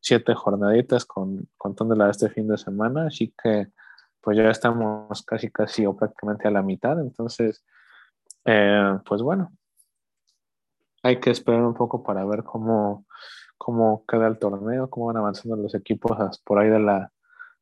siete 0.00 0.34
jornaditas 0.34 1.04
con, 1.04 1.48
contándola 1.56 2.10
este 2.10 2.28
fin 2.28 2.48
de 2.48 2.58
semana, 2.58 3.06
así 3.06 3.34
que 3.42 3.68
pues 4.20 4.36
ya 4.36 4.50
estamos 4.50 5.22
casi 5.22 5.50
casi 5.50 5.86
o 5.86 5.96
prácticamente 5.96 6.48
a 6.48 6.50
la 6.50 6.62
mitad. 6.62 6.98
Entonces, 7.00 7.64
eh, 8.44 8.98
pues 9.04 9.22
bueno, 9.22 9.52
hay 11.04 11.20
que 11.20 11.30
esperar 11.30 11.62
un 11.62 11.74
poco 11.74 12.02
para 12.02 12.24
ver 12.24 12.42
cómo, 12.42 13.06
cómo 13.56 14.04
queda 14.04 14.26
el 14.26 14.38
torneo, 14.38 14.90
cómo 14.90 15.06
van 15.06 15.18
avanzando 15.18 15.56
los 15.56 15.74
equipos 15.76 16.40
por 16.44 16.58
ahí 16.58 16.68
de 16.68 16.80
la 16.80 17.12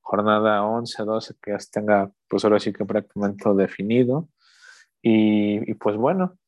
jornada 0.00 0.64
11, 0.64 1.02
12, 1.04 1.34
que 1.42 1.50
ya 1.50 1.58
tenga, 1.70 2.10
pues 2.28 2.44
ahora 2.44 2.58
sí 2.58 2.72
que 2.72 2.86
prácticamente 2.86 3.52
definido. 3.54 4.28
Y, 5.02 5.70
y, 5.70 5.74
pues 5.74 5.96
bueno, 5.96 6.38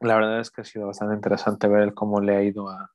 la 0.00 0.14
verdad 0.14 0.38
es 0.38 0.52
que 0.52 0.60
ha 0.60 0.64
sido 0.64 0.86
bastante 0.86 1.16
interesante 1.16 1.66
ver 1.66 1.94
cómo 1.94 2.20
le 2.20 2.36
ha 2.36 2.42
ido 2.44 2.68
a, 2.68 2.91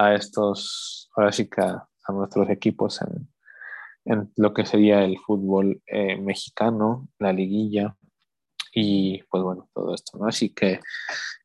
a 0.00 0.14
estos, 0.14 1.10
ahora 1.14 1.32
sí 1.32 1.48
que 1.48 1.60
a, 1.60 1.86
nuestros 2.08 2.50
equipos 2.50 3.00
en, 3.02 3.28
en, 4.04 4.32
lo 4.36 4.52
que 4.52 4.66
sería 4.66 5.04
el 5.04 5.16
fútbol 5.18 5.80
eh, 5.86 6.16
mexicano, 6.16 7.08
la 7.20 7.32
liguilla, 7.32 7.96
y 8.72 9.22
pues 9.24 9.42
bueno, 9.42 9.68
todo 9.74 9.94
esto, 9.94 10.18
¿no? 10.18 10.26
Así 10.26 10.50
que 10.50 10.80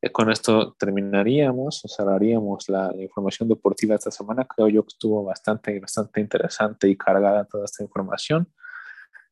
eh, 0.01 0.11
con 0.11 0.31
esto 0.31 0.75
terminaríamos 0.77 1.83
o 1.83 1.87
cerraríamos 1.87 2.69
la, 2.69 2.91
información 2.95 3.49
deportiva 3.49 3.95
esta 3.95 4.11
semana. 4.11 4.45
Creo 4.45 4.69
yo 4.69 4.83
que 4.83 4.89
estuvo 4.89 5.23
bastante, 5.23 5.79
bastante 5.79 6.21
interesante 6.21 6.87
y 6.87 6.97
cargada 6.97 7.45
toda 7.45 7.65
esta 7.65 7.83
información. 7.83 8.51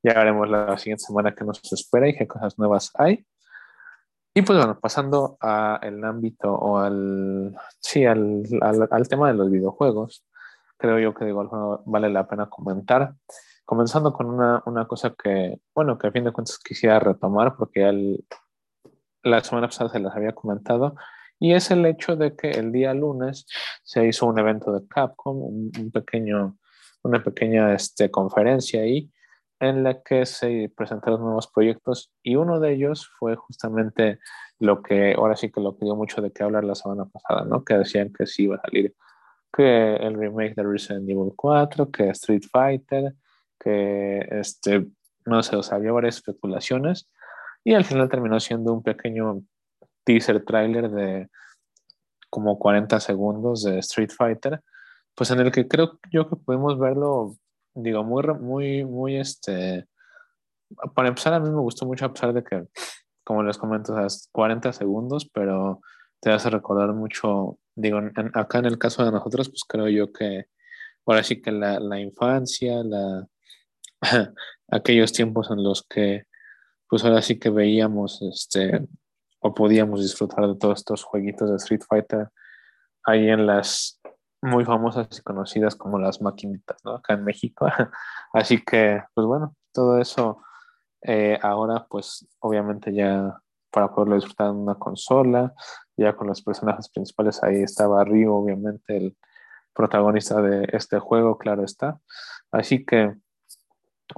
Ya 0.03 0.13
veremos 0.15 0.49
la 0.49 0.77
siguiente 0.77 1.03
semana 1.03 1.33
qué 1.33 1.45
nos 1.45 1.61
espera 1.71 2.09
y 2.09 2.15
qué 2.15 2.27
cosas 2.27 2.57
nuevas 2.57 2.91
hay. 2.95 3.25
Y 4.33 4.41
pues 4.41 4.57
bueno, 4.57 4.79
pasando 4.79 5.37
al 5.39 6.03
ámbito 6.03 6.53
o 6.53 6.79
al, 6.79 7.55
sí, 7.79 8.05
al, 8.05 8.43
al, 8.61 8.87
al, 8.89 9.07
tema 9.07 9.27
de 9.27 9.35
los 9.35 9.51
videojuegos, 9.51 10.25
creo 10.77 10.99
yo 10.99 11.13
que 11.13 11.25
de 11.25 11.31
igual 11.31 11.49
vale 11.85 12.09
la 12.09 12.27
pena 12.27 12.49
comentar. 12.49 13.13
Comenzando 13.63 14.11
con 14.11 14.25
una, 14.25 14.61
una, 14.65 14.87
cosa 14.87 15.13
que, 15.13 15.59
bueno, 15.75 15.97
que 15.97 16.07
a 16.07 16.11
fin 16.11 16.23
de 16.23 16.31
cuentas 16.31 16.57
quisiera 16.57 16.99
retomar 16.99 17.55
porque 17.55 17.87
el, 17.87 18.25
la 19.23 19.41
semana 19.43 19.67
pasada 19.67 19.89
se 19.89 19.99
las 19.99 20.15
había 20.15 20.33
comentado, 20.33 20.95
y 21.39 21.53
es 21.53 21.71
el 21.71 21.85
hecho 21.85 22.15
de 22.15 22.35
que 22.35 22.51
el 22.51 22.71
día 22.71 22.93
lunes 22.93 23.45
se 23.83 24.07
hizo 24.07 24.25
un 24.25 24.39
evento 24.39 24.71
de 24.71 24.87
Capcom, 24.87 25.41
un, 25.41 25.91
pequeño, 25.91 26.57
una 27.03 27.23
pequeña 27.23 27.73
este, 27.73 28.11
conferencia 28.11 28.81
ahí, 28.81 29.11
en 29.69 29.83
la 29.83 30.01
que 30.01 30.25
se 30.25 30.71
presentaron 30.75 31.21
nuevos 31.21 31.47
proyectos 31.47 32.11
y 32.21 32.35
uno 32.35 32.59
de 32.59 32.73
ellos 32.73 33.09
fue 33.19 33.35
justamente 33.35 34.19
lo 34.59 34.81
que 34.81 35.13
ahora 35.13 35.35
sí 35.35 35.51
que 35.51 35.61
lo 35.61 35.77
que 35.77 35.85
dio 35.85 35.95
mucho 35.95 36.21
de 36.21 36.31
qué 36.31 36.43
hablar 36.43 36.63
la 36.63 36.75
semana 36.75 37.05
pasada, 37.05 37.45
¿no? 37.45 37.63
Que 37.63 37.75
decían 37.75 38.11
que 38.13 38.25
sí 38.25 38.43
iba 38.43 38.57
a 38.57 38.61
salir 38.61 38.95
que 39.53 39.95
el 39.97 40.15
remake 40.15 40.55
de 40.55 40.63
Resident 40.63 41.07
Evil 41.07 41.31
4, 41.35 41.91
que 41.91 42.09
Street 42.09 42.41
Fighter, 42.51 43.13
que 43.59 44.27
este, 44.31 44.87
no 45.25 45.43
sé, 45.43 45.55
o 45.55 45.63
sea, 45.63 45.77
había 45.77 45.91
varias 45.91 46.15
especulaciones 46.15 47.07
y 47.63 47.75
al 47.75 47.85
final 47.85 48.09
terminó 48.09 48.39
siendo 48.39 48.73
un 48.73 48.81
pequeño 48.81 49.43
teaser 50.03 50.43
trailer 50.43 50.89
de 50.89 51.29
como 52.29 52.57
40 52.57 52.99
segundos 52.99 53.63
de 53.63 53.77
Street 53.79 54.09
Fighter, 54.09 54.61
pues 55.13 55.29
en 55.29 55.39
el 55.39 55.51
que 55.51 55.67
creo 55.67 55.99
yo 56.11 56.27
que 56.27 56.35
podemos 56.35 56.79
verlo, 56.79 57.35
digo, 57.75 58.03
muy, 58.03 58.23
muy, 58.39 58.83
muy, 58.85 59.17
este, 59.17 59.87
para 60.95 61.09
empezar 61.09 61.33
a 61.33 61.39
mí 61.39 61.49
me 61.49 61.59
gustó 61.61 61.85
mucho 61.85 62.05
a 62.05 62.13
pesar 62.13 62.33
de 62.33 62.43
que, 62.43 62.65
como 63.23 63.43
les 63.43 63.57
comento, 63.57 63.93
o 63.93 64.09
sea, 64.09 64.29
40 64.31 64.73
segundos, 64.73 65.29
pero 65.33 65.81
te 66.19 66.31
hace 66.31 66.49
recordar 66.49 66.93
mucho, 66.93 67.57
digo, 67.75 67.99
acá 68.33 68.59
en 68.59 68.65
el 68.65 68.77
caso 68.77 69.03
de 69.05 69.11
nosotros, 69.11 69.49
pues 69.49 69.63
creo 69.67 69.87
yo 69.89 70.11
que 70.11 70.45
ahora 71.05 71.23
sí 71.23 71.41
que 71.41 71.51
la, 71.51 71.79
la 71.79 71.99
infancia, 71.99 72.83
la, 72.83 73.27
aquellos 74.69 75.11
tiempos 75.11 75.49
en 75.51 75.63
los 75.63 75.85
que 75.87 76.25
pues 76.87 77.03
ahora 77.03 77.21
sí 77.21 77.39
que 77.39 77.49
veíamos 77.49 78.21
este 78.21 78.87
o 79.39 79.53
podíamos 79.53 80.01
disfrutar 80.01 80.47
de 80.47 80.55
todos 80.55 80.79
estos 80.79 81.03
jueguitos 81.03 81.49
de 81.49 81.55
Street 81.57 81.81
Fighter 81.87 82.29
ahí 83.05 83.29
en 83.29 83.45
las 83.45 83.99
muy 84.43 84.65
famosas 84.65 85.07
y 85.17 85.21
conocidas 85.21 85.75
como 85.75 85.97
las 85.99 86.21
maquinitas, 86.21 86.77
¿no? 86.83 86.95
Acá 86.95 87.13
en 87.13 87.23
México. 87.23 87.65
Así 88.33 88.63
que, 88.63 89.01
pues 89.13 89.25
bueno, 89.25 89.55
todo 89.71 89.99
eso 89.99 90.41
eh, 91.01 91.39
ahora, 91.41 91.85
pues 91.89 92.27
obviamente 92.39 92.93
ya 92.93 93.39
para 93.71 93.93
poderlo 93.93 94.15
disfrutar 94.15 94.49
en 94.49 94.57
una 94.57 94.75
consola, 94.75 95.53
ya 95.97 96.15
con 96.15 96.27
los 96.27 96.41
personajes 96.41 96.89
principales, 96.89 97.41
ahí 97.41 97.63
estaba 97.63 98.03
Ryu, 98.03 98.31
obviamente, 98.31 98.97
el 98.97 99.17
protagonista 99.73 100.41
de 100.41 100.67
este 100.73 100.99
juego, 100.99 101.37
claro 101.37 101.63
está. 101.63 101.99
Así 102.51 102.85
que, 102.85 103.15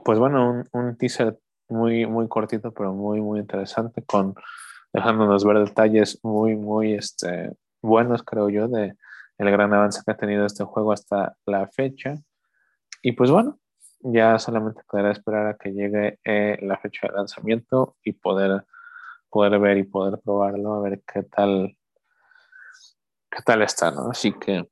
pues 0.04 0.20
bueno, 0.20 0.64
un, 0.74 0.98
teaser 0.98 1.40
muy, 1.70 2.06
muy 2.06 2.28
cortito, 2.28 2.74
pero 2.74 2.94
muy, 2.94 3.22
muy 3.22 3.40
interesante, 3.40 4.04
con 4.04 4.36
dejándonos 4.92 5.46
ver 5.46 5.60
detalles 5.60 6.20
muy, 6.24 6.56
muy 6.56 6.94
este, 6.94 7.52
buenos, 7.82 8.24
creo 8.24 8.50
yo, 8.50 8.68
de 8.68 8.96
el 9.38 9.52
gran 9.52 9.74
avance 9.74 10.02
que 10.06 10.12
ha 10.12 10.18
tenido 10.18 10.46
este 10.46 10.64
juego 10.64 10.92
hasta 10.92 11.36
la 11.46 11.68
fecha. 11.68 12.16
Y 13.02 13.14
pues 13.14 13.32
bueno, 13.32 13.60
ya 14.00 14.40
solamente 14.40 14.82
podrá 14.88 15.12
esperar 15.12 15.48
a 15.48 15.58
que 15.58 15.72
llegue 15.72 16.20
eh, 16.24 16.58
la 16.62 16.78
fecha 16.78 17.08
de 17.08 17.14
lanzamiento 17.14 17.96
y 18.04 18.14
poder, 18.14 18.66
poder 19.30 19.60
ver 19.60 19.78
y 19.78 19.84
poder 19.84 20.20
probarlo, 20.24 20.74
a 20.74 20.82
ver 20.82 21.02
qué 21.12 21.24
tal, 21.24 21.78
qué 23.30 23.42
tal 23.44 23.62
está, 23.62 23.92
¿no? 23.92 24.10
Así 24.10 24.34
que 24.34 24.68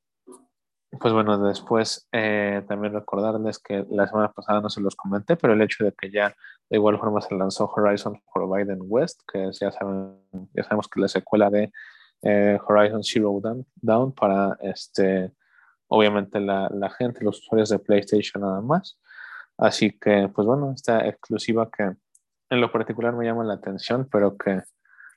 pues 1.00 1.14
bueno, 1.14 1.38
después 1.40 2.08
eh, 2.12 2.64
también 2.68 2.94
recordarles 2.94 3.60
que 3.60 3.86
la 3.90 4.08
semana 4.08 4.32
pasada 4.32 4.62
no 4.62 4.70
se 4.70 4.82
los 4.82 4.96
comenté, 4.96 5.36
pero 5.36 5.54
el 5.54 5.62
hecho 5.62 5.84
de 5.84 5.92
que 5.94 6.12
ya 6.12 6.36
de 6.70 6.78
igual 6.78 7.00
forma 7.00 7.22
se 7.22 7.36
lanzó 7.36 7.66
Horizon 7.66 8.22
Forbidden 8.32 8.80
West, 8.82 9.22
que 9.32 9.52
ya, 9.60 9.72
saben, 9.72 10.20
ya 10.54 10.64
sabemos 10.64 10.88
que 10.88 11.02
la 11.02 11.08
secuela 11.08 11.50
de 11.50 11.72
eh, 12.24 12.58
Horizon 12.68 13.04
Zero 13.04 13.40
Dawn, 13.76 14.14
para 14.14 14.58
este, 14.62 15.32
obviamente 15.88 16.40
la, 16.40 16.70
la, 16.74 16.90
gente, 16.90 17.24
los 17.24 17.40
usuarios 17.40 17.70
de 17.70 17.80
PlayStation 17.80 18.42
nada 18.42 18.62
más. 18.62 18.98
Así 19.58 19.98
que, 20.00 20.30
pues 20.34 20.48
bueno, 20.48 20.72
esta 20.74 21.08
exclusiva 21.08 21.70
que 21.70 21.84
en 22.50 22.62
lo 22.62 22.72
particular 22.72 23.14
me 23.14 23.26
llama 23.26 23.44
la 23.44 23.56
atención, 23.56 24.08
pero 24.12 24.38
que, 24.38 24.62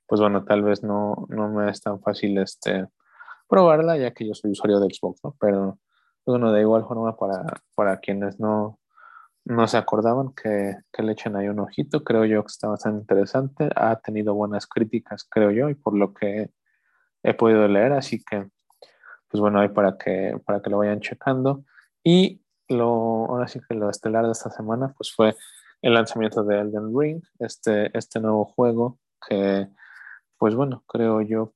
pues 0.07 0.21
bueno, 0.21 0.45
tal 0.45 0.63
vez 0.63 0.83
no, 0.83 1.27
no 1.29 1.49
me 1.49 1.71
es 1.71 1.81
tan 1.81 2.01
fácil 2.01 2.39
este 2.39 2.89
probarla, 3.49 3.97
ya 3.97 4.13
que 4.13 4.27
yo 4.27 4.35
soy 4.35 4.53
usuario 4.53 4.81
de 4.81 4.93
Xbox, 4.93 5.21
¿no? 5.23 5.37
Pero 5.41 5.79
bueno, 6.27 6.53
de 6.53 6.63
igual 6.63 6.85
forma 6.85 7.17
para, 7.17 7.45
para 7.75 7.99
quienes 7.99 8.41
no, 8.41 8.81
no 9.45 9.69
se 9.69 9.77
acordaban 9.77 10.33
que, 10.35 10.77
que, 10.93 11.03
le 11.03 11.13
echen 11.13 11.37
ahí 11.37 11.49
un 11.49 11.61
ojito, 11.61 12.03
creo 12.03 12.25
yo 12.25 12.43
que 12.43 12.49
está 12.49 12.69
bastante 12.69 13.01
interesante, 13.01 13.69
ha 13.77 13.97
tenido 14.01 14.35
buenas 14.35 14.67
críticas, 14.67 15.25
creo 15.31 15.53
yo, 15.53 15.69
y 15.71 15.75
por 15.75 15.97
lo 15.97 16.13
que 16.15 16.51
he 17.23 17.35
podido 17.35 17.67
leer, 17.69 17.93
así 17.93 18.23
que, 18.23 18.49
pues 19.29 19.41
bueno, 19.41 19.61
ahí 19.61 19.69
para 19.69 19.97
que, 19.99 20.39
para 20.45 20.61
que 20.61 20.71
lo 20.71 20.79
vayan 20.79 21.01
checando. 21.01 21.65
Y 22.05 22.43
lo, 22.69 23.27
ahora 23.27 23.49
sí 23.49 23.61
que 23.69 23.75
lo 23.75 23.91
estelar 23.91 24.25
de 24.27 24.33
esta 24.33 24.51
semana, 24.51 24.95
pues 24.97 25.13
fue 25.15 25.37
el 25.83 25.95
lanzamiento 25.95 26.45
de 26.45 26.61
Elden 26.61 26.93
Ring, 26.97 27.23
este, 27.39 27.97
este 27.97 28.21
nuevo 28.21 28.45
juego 28.45 28.99
que, 29.29 29.69
pues 30.39 30.55
bueno, 30.55 30.85
creo 30.87 31.23
yo 31.23 31.55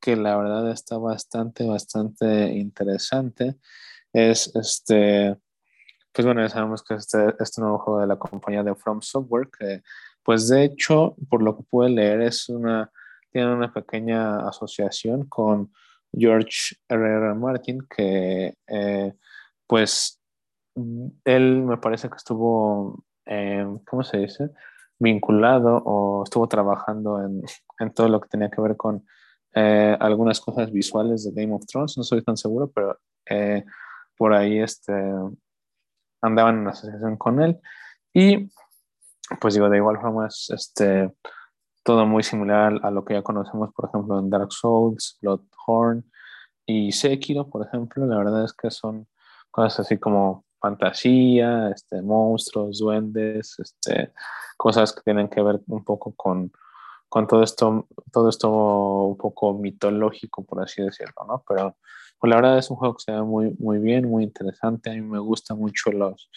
que 0.00 0.16
la 0.16 0.36
verdad 0.36 0.70
está 0.70 0.98
bastante, 0.98 1.66
bastante 1.66 2.52
interesante. 2.52 3.56
Es 4.12 4.54
este, 4.54 5.36
pues 6.12 6.26
bueno, 6.26 6.42
ya 6.42 6.48
sabemos 6.48 6.84
que 6.84 6.94
este, 6.94 7.34
este 7.40 7.60
nuevo 7.60 7.78
juego 7.78 8.00
de 8.00 8.06
la 8.06 8.18
compañía 8.18 8.62
de 8.62 8.74
From 8.74 9.00
Software, 9.02 9.48
que 9.50 9.82
Pues 10.22 10.48
de 10.48 10.64
hecho, 10.64 11.16
por 11.28 11.42
lo 11.42 11.56
que 11.56 11.64
pude 11.64 11.90
leer, 11.90 12.22
es 12.22 12.48
una, 12.48 12.90
tiene 13.34 13.52
una 13.52 13.72
pequeña 13.72 14.48
asociación 14.48 15.26
con 15.26 15.72
George 16.12 16.76
R. 16.88 17.34
Martin, 17.34 17.84
que 17.90 18.54
eh, 18.68 19.12
pues 19.66 20.20
él 21.24 21.62
me 21.62 21.76
parece 21.78 22.08
que 22.08 22.16
estuvo, 22.16 23.04
¿cómo 23.86 24.04
se 24.04 24.18
dice? 24.18 24.50
Vinculado 25.00 25.82
o 25.84 26.22
estuvo 26.22 26.46
trabajando 26.46 27.20
en, 27.20 27.42
en 27.80 27.92
todo 27.92 28.08
lo 28.08 28.20
que 28.20 28.28
tenía 28.28 28.50
que 28.50 28.60
ver 28.60 28.76
con 28.76 29.04
eh, 29.52 29.96
algunas 29.98 30.40
cosas 30.40 30.70
visuales 30.70 31.24
de 31.24 31.42
Game 31.42 31.54
of 31.54 31.66
Thrones, 31.66 31.98
no 31.98 32.04
soy 32.04 32.22
tan 32.22 32.36
seguro, 32.36 32.70
pero 32.72 32.98
eh, 33.28 33.64
por 34.16 34.32
ahí 34.32 34.60
este, 34.60 34.92
andaban 36.20 36.60
en 36.60 36.68
asociación 36.68 37.16
con 37.16 37.42
él. 37.42 37.60
Y 38.12 38.48
pues 39.40 39.54
digo, 39.54 39.68
de 39.68 39.78
igual 39.78 40.00
forma 40.00 40.28
es 40.28 40.50
este, 40.50 41.12
todo 41.84 42.06
muy 42.06 42.22
similar 42.22 42.80
a 42.82 42.90
lo 42.90 43.04
que 43.04 43.14
ya 43.14 43.22
conocemos, 43.22 43.72
por 43.74 43.88
ejemplo, 43.88 44.18
en 44.18 44.30
Dark 44.30 44.52
Souls, 44.52 45.18
Bloodhorn 45.22 46.04
y 46.66 46.92
Sekiro, 46.92 47.48
por 47.48 47.66
ejemplo. 47.66 48.06
La 48.06 48.18
verdad 48.18 48.44
es 48.44 48.52
que 48.52 48.70
son 48.70 49.06
cosas 49.50 49.80
así 49.80 49.98
como 49.98 50.44
fantasía, 50.60 51.70
este, 51.70 52.02
monstruos, 52.02 52.78
duendes, 52.78 53.56
este, 53.58 54.12
cosas 54.56 54.92
que 54.92 55.02
tienen 55.02 55.28
que 55.28 55.42
ver 55.42 55.60
un 55.68 55.84
poco 55.84 56.12
con 56.16 56.50
con 57.14 57.28
todo 57.28 57.44
esto, 57.44 57.86
todo 58.10 58.28
esto 58.28 58.50
un 58.50 59.16
poco 59.16 59.54
mitológico, 59.54 60.44
por 60.44 60.60
así 60.60 60.82
decirlo, 60.82 61.14
¿no? 61.28 61.44
Pero 61.46 61.76
pues 62.18 62.28
la 62.28 62.34
verdad 62.34 62.58
es 62.58 62.68
un 62.70 62.76
juego 62.76 62.96
que 62.96 63.04
se 63.04 63.12
ve 63.12 63.22
muy, 63.22 63.54
muy 63.60 63.78
bien, 63.78 64.08
muy 64.08 64.24
interesante. 64.24 64.90
A 64.90 64.94
mí 64.94 65.00
me 65.00 65.20
gustan 65.20 65.58
mucho 65.60 65.92
los, 65.92 66.28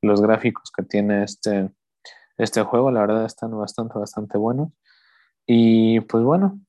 los 0.00 0.22
gráficos 0.22 0.72
que 0.74 0.84
tiene 0.84 1.24
este, 1.24 1.70
este 2.38 2.62
juego. 2.62 2.90
La 2.90 3.02
verdad 3.02 3.26
están 3.26 3.50
bastante, 3.58 3.98
bastante 3.98 4.38
buenos. 4.38 4.70
Y 5.46 6.00
pues 6.00 6.22
bueno, 6.22 6.60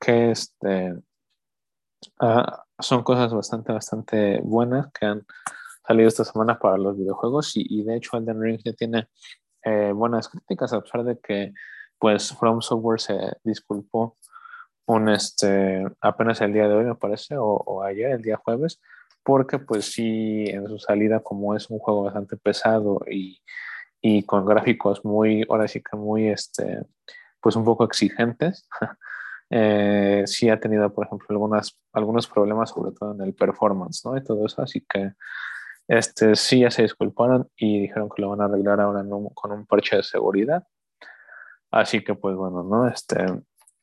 que 0.00 0.30
este, 0.30 0.94
ah, 2.20 2.64
son 2.78 3.02
cosas 3.02 3.32
bastante, 3.32 3.72
bastante 3.72 4.40
buenas 4.42 4.90
que 4.92 5.06
han 5.06 5.26
salido 5.86 6.08
esta 6.08 6.24
semana 6.24 6.58
para 6.58 6.78
los 6.78 6.96
videojuegos. 6.96 7.52
Y, 7.54 7.82
de 7.84 7.96
hecho, 7.96 8.16
Elden 8.16 8.40
Ring 8.40 8.60
ya 8.64 8.72
tiene 8.72 9.08
eh, 9.64 9.92
buenas 9.92 10.28
críticas, 10.28 10.72
a 10.72 10.80
pesar 10.80 11.04
de 11.04 11.18
que 11.18 11.52
pues 11.98 12.36
From 12.36 12.60
Software 12.60 13.00
se 13.00 13.16
disculpó 13.44 14.16
un, 14.86 15.08
este, 15.08 15.84
apenas 16.00 16.40
el 16.40 16.52
día 16.52 16.66
de 16.66 16.74
hoy, 16.74 16.84
me 16.84 16.96
parece, 16.96 17.36
o, 17.38 17.82
ayer, 17.84 18.10
el 18.10 18.22
día 18.22 18.40
jueves, 18.42 18.80
porque 19.22 19.60
pues 19.60 19.92
sí, 19.92 20.46
en 20.48 20.66
su 20.66 20.78
salida, 20.80 21.20
como 21.20 21.54
es 21.54 21.70
un 21.70 21.78
juego 21.78 22.02
bastante 22.02 22.36
pesado 22.36 23.00
y, 23.08 23.40
y 24.00 24.24
con 24.24 24.44
gráficos 24.44 25.04
muy, 25.04 25.46
ahora 25.48 25.68
sí 25.68 25.80
que 25.80 25.96
muy, 25.96 26.28
este, 26.28 26.82
pues 27.42 27.56
un 27.56 27.64
poco 27.64 27.84
exigentes, 27.84 28.68
eh, 29.50 30.22
sí 30.26 30.48
ha 30.48 30.58
tenido, 30.58 30.92
por 30.94 31.06
ejemplo, 31.06 31.26
algunas, 31.30 31.78
algunos 31.92 32.26
problemas, 32.26 32.70
sobre 32.70 32.92
todo 32.92 33.12
en 33.12 33.20
el 33.20 33.34
performance, 33.34 34.06
¿no? 34.06 34.16
Y 34.16 34.24
todo 34.24 34.46
eso, 34.46 34.62
así 34.62 34.86
que 34.88 35.12
este, 35.88 36.36
sí 36.36 36.60
ya 36.60 36.70
se 36.70 36.82
disculparon 36.82 37.50
y 37.56 37.80
dijeron 37.82 38.08
que 38.08 38.22
lo 38.22 38.30
van 38.30 38.40
a 38.40 38.44
arreglar 38.44 38.80
ahora 38.80 39.04
con 39.34 39.52
un 39.52 39.66
parche 39.66 39.96
de 39.96 40.02
seguridad 40.02 40.64
Así 41.72 42.04
que 42.04 42.14
pues 42.14 42.36
bueno, 42.36 42.62
¿no? 42.62 42.86
Este 42.86 43.24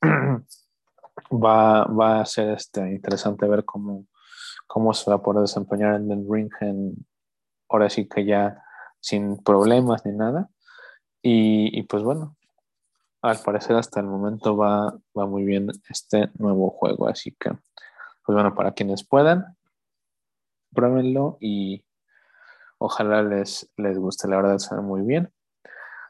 va, 1.31 1.85
va 1.85 2.21
a 2.21 2.25
ser 2.25 2.51
este, 2.51 2.81
interesante 2.91 3.47
ver 3.47 3.65
cómo, 3.65 4.05
cómo 4.67 4.93
se 4.93 5.09
va 5.09 5.17
a 5.17 5.23
poder 5.23 5.41
desempeñar 5.41 5.95
en 5.95 6.11
el 6.11 6.25
ring 6.29 6.51
en, 6.61 6.93
ahora 7.67 7.89
sí 7.89 8.07
que 8.07 8.25
ya 8.25 8.63
sin 8.99 9.41
problemas 9.43 10.05
ni 10.05 10.11
nada. 10.15 10.49
Y, 11.21 11.77
y, 11.77 11.83
pues 11.83 12.03
bueno, 12.03 12.37
al 13.21 13.39
parecer 13.39 13.75
hasta 13.75 13.99
el 13.99 14.05
momento 14.07 14.55
va, 14.55 14.97
va 15.17 15.25
muy 15.25 15.43
bien 15.43 15.69
este 15.89 16.29
nuevo 16.37 16.69
juego. 16.69 17.07
Así 17.07 17.31
que, 17.31 17.49
pues 17.49 18.33
bueno, 18.33 18.55
para 18.55 18.73
quienes 18.73 19.05
puedan, 19.05 19.57
pruébenlo 20.73 21.37
y 21.39 21.83
ojalá 22.77 23.21
les, 23.23 23.69
les 23.77 23.97
guste. 23.97 24.27
La 24.27 24.37
verdad, 24.37 24.57
se 24.57 24.75
ve 24.75 24.81
muy 24.81 25.01
bien. 25.01 25.31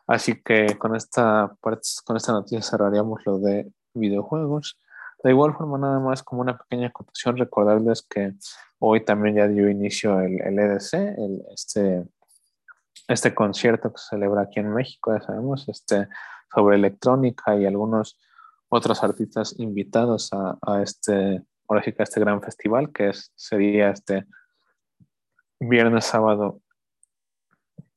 Así 0.07 0.41
que 0.41 0.77
con 0.77 0.95
esta, 0.95 1.55
con 1.61 2.17
esta 2.17 2.31
noticia 2.31 2.61
cerraríamos 2.61 3.21
lo 3.25 3.39
de 3.39 3.71
videojuegos. 3.93 4.79
De 5.23 5.31
igual 5.31 5.53
forma, 5.53 5.77
nada 5.77 5.99
más 5.99 6.23
como 6.23 6.41
una 6.41 6.57
pequeña 6.57 6.87
acotación, 6.87 7.37
recordarles 7.37 8.01
que 8.03 8.33
hoy 8.79 9.03
también 9.03 9.35
ya 9.35 9.47
dio 9.47 9.69
inicio 9.69 10.19
el, 10.21 10.41
el 10.41 10.57
EDC, 10.57 11.15
este, 11.53 12.05
este 13.07 13.35
concierto 13.35 13.91
que 13.91 13.97
se 13.97 14.09
celebra 14.09 14.43
aquí 14.43 14.61
en 14.61 14.73
México, 14.73 15.13
ya 15.13 15.21
sabemos, 15.21 15.67
este, 15.67 16.07
sobre 16.53 16.75
electrónica 16.75 17.55
y 17.55 17.65
algunos 17.65 18.19
otros 18.69 19.03
artistas 19.03 19.55
invitados 19.59 20.29
a, 20.31 20.81
este, 20.81 21.43
ahora 21.67 21.83
sí 21.83 21.93
a 21.97 22.03
este 22.03 22.19
gran 22.19 22.41
festival 22.41 22.91
que 22.91 23.11
sería 23.35 23.89
este 23.89 24.25
viernes, 25.59 26.05
sábado 26.05 26.61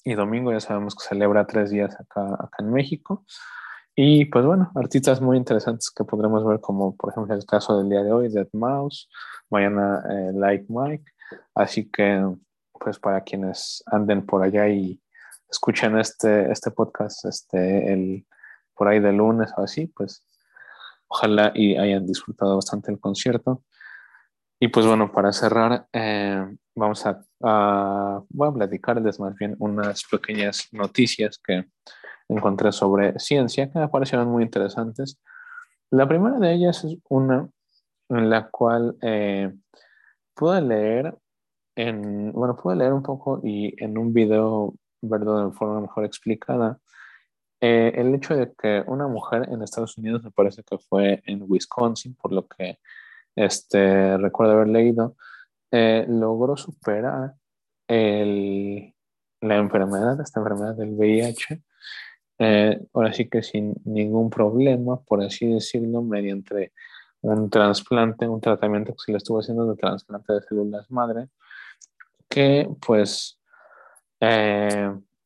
y 0.05 0.15
domingo, 0.15 0.51
ya 0.51 0.61
sabemos 0.61 0.97
que 0.97 1.07
celebra 1.07 1.47
tres 1.47 1.71
días 1.71 1.95
acá, 2.01 2.35
acá 2.35 2.57
en 2.59 2.73
México. 2.73 3.25
Y 3.95 4.25
pues 4.25 4.45
bueno, 4.45 4.73
artistas 4.75 5.21
muy 5.21 5.37
interesantes 5.37 5.91
que 5.91 6.05
podremos 6.05 6.45
ver 6.47 6.61
como 6.61 6.97
por 6.97 7.13
ejemplo 7.13 7.35
el 7.35 7.45
caso 7.45 7.79
del 7.79 7.91
día 7.91 8.03
de 8.03 8.13
hoy, 8.13 8.29
Dead 8.29 8.49
Mouse, 8.53 9.09
mañana 9.51 10.03
eh, 10.11 10.33
Like 10.35 10.67
Mike. 10.69 11.05
Así 11.55 11.91
que 11.91 12.25
pues 12.73 12.99
para 12.99 13.21
quienes 13.21 13.83
anden 13.87 14.25
por 14.25 14.43
allá 14.43 14.69
y 14.69 15.01
escuchen 15.49 15.99
este, 15.99 16.51
este 16.51 16.71
podcast 16.71 17.27
este, 17.27 17.93
el, 17.93 18.27
por 18.75 18.89
ahí 18.89 19.01
de 19.01 19.13
lunes 19.13 19.53
o 19.57 19.63
así, 19.63 19.87
pues 19.87 20.25
ojalá 21.09 21.53
y 21.55 21.77
hayan 21.77 22.07
disfrutado 22.07 22.57
bastante 22.57 22.91
el 22.91 23.01
concierto. 23.01 23.63
Y 24.61 24.69
pues 24.69 24.87
bueno, 24.87 25.11
para 25.11 25.33
cerrar, 25.33 25.89
eh, 25.93 26.45
vamos 26.75 27.05
a, 27.07 27.25
voy 28.29 28.49
a 28.49 28.53
platicarles 28.53 29.19
más 29.19 29.35
bien 29.35 29.57
unas 29.59 30.05
pequeñas 30.05 30.69
noticias 30.73 31.39
que 31.39 31.67
encontré 32.29 32.73
sobre 32.73 33.19
ciencia 33.19 33.71
que 33.71 33.79
me 33.79 33.89
parecieron 33.89 34.29
muy 34.29 34.45
interesantes. 34.45 35.21
La 35.91 36.09
primera 36.09 36.39
de 36.39 36.55
ellas 36.55 36.85
es 36.85 36.97
una 37.09 37.49
en 38.09 38.31
la 38.31 38.49
cual 38.51 38.97
eh, 39.03 39.53
pude 40.35 40.61
leer 40.61 41.15
en, 41.75 42.33
bueno, 42.33 42.57
pude 42.57 42.77
leer 42.77 42.93
un 42.93 43.03
poco 43.03 43.41
y 43.43 43.75
en 43.83 43.99
un 43.99 44.13
video 44.13 44.75
verlo 45.01 45.49
de 45.49 45.53
forma 45.53 45.81
mejor 45.81 46.05
explicada, 46.05 46.79
eh, 47.65 47.93
el 47.95 48.13
hecho 48.13 48.35
de 48.35 48.53
que 48.61 48.83
una 48.89 49.07
mujer 49.07 49.49
en 49.49 49.63
Estados 49.63 49.97
Unidos, 49.97 50.25
me 50.25 50.33
parece 50.33 50.65
que 50.65 50.79
fue 50.79 51.23
en 51.27 51.45
Wisconsin, 51.47 52.17
por 52.17 52.33
lo 52.33 52.49
que 52.49 52.81
este, 53.37 54.19
recuerdo 54.19 54.55
haber 54.55 54.67
leído, 54.67 55.15
eh, 55.71 56.05
logró 56.09 56.57
superar 56.57 57.35
la 57.87 59.57
enfermedad, 59.57 60.21
esta 60.21 60.41
enfermedad 60.41 60.75
del 60.75 60.91
VIH, 60.91 61.63
eh, 62.41 62.81
ahora 62.95 63.13
sí 63.13 63.29
que 63.29 63.45
sin 63.45 63.75
ningún 63.85 64.29
problema, 64.29 65.01
por 65.01 65.23
así 65.23 65.47
decirlo, 65.47 66.03
mediante 66.03 66.73
un 67.21 67.49
trasplante, 67.49 68.27
un 68.27 68.41
tratamiento 68.41 68.93
que 68.93 69.05
se 69.07 69.13
le 69.13 69.19
estuvo 69.19 69.39
haciendo 69.39 69.71
de 69.71 69.77
trasplante 69.77 70.33
de 70.33 70.43
células 70.43 70.91
madre, 70.91 71.29
que 72.29 72.69
pues, 72.85 73.39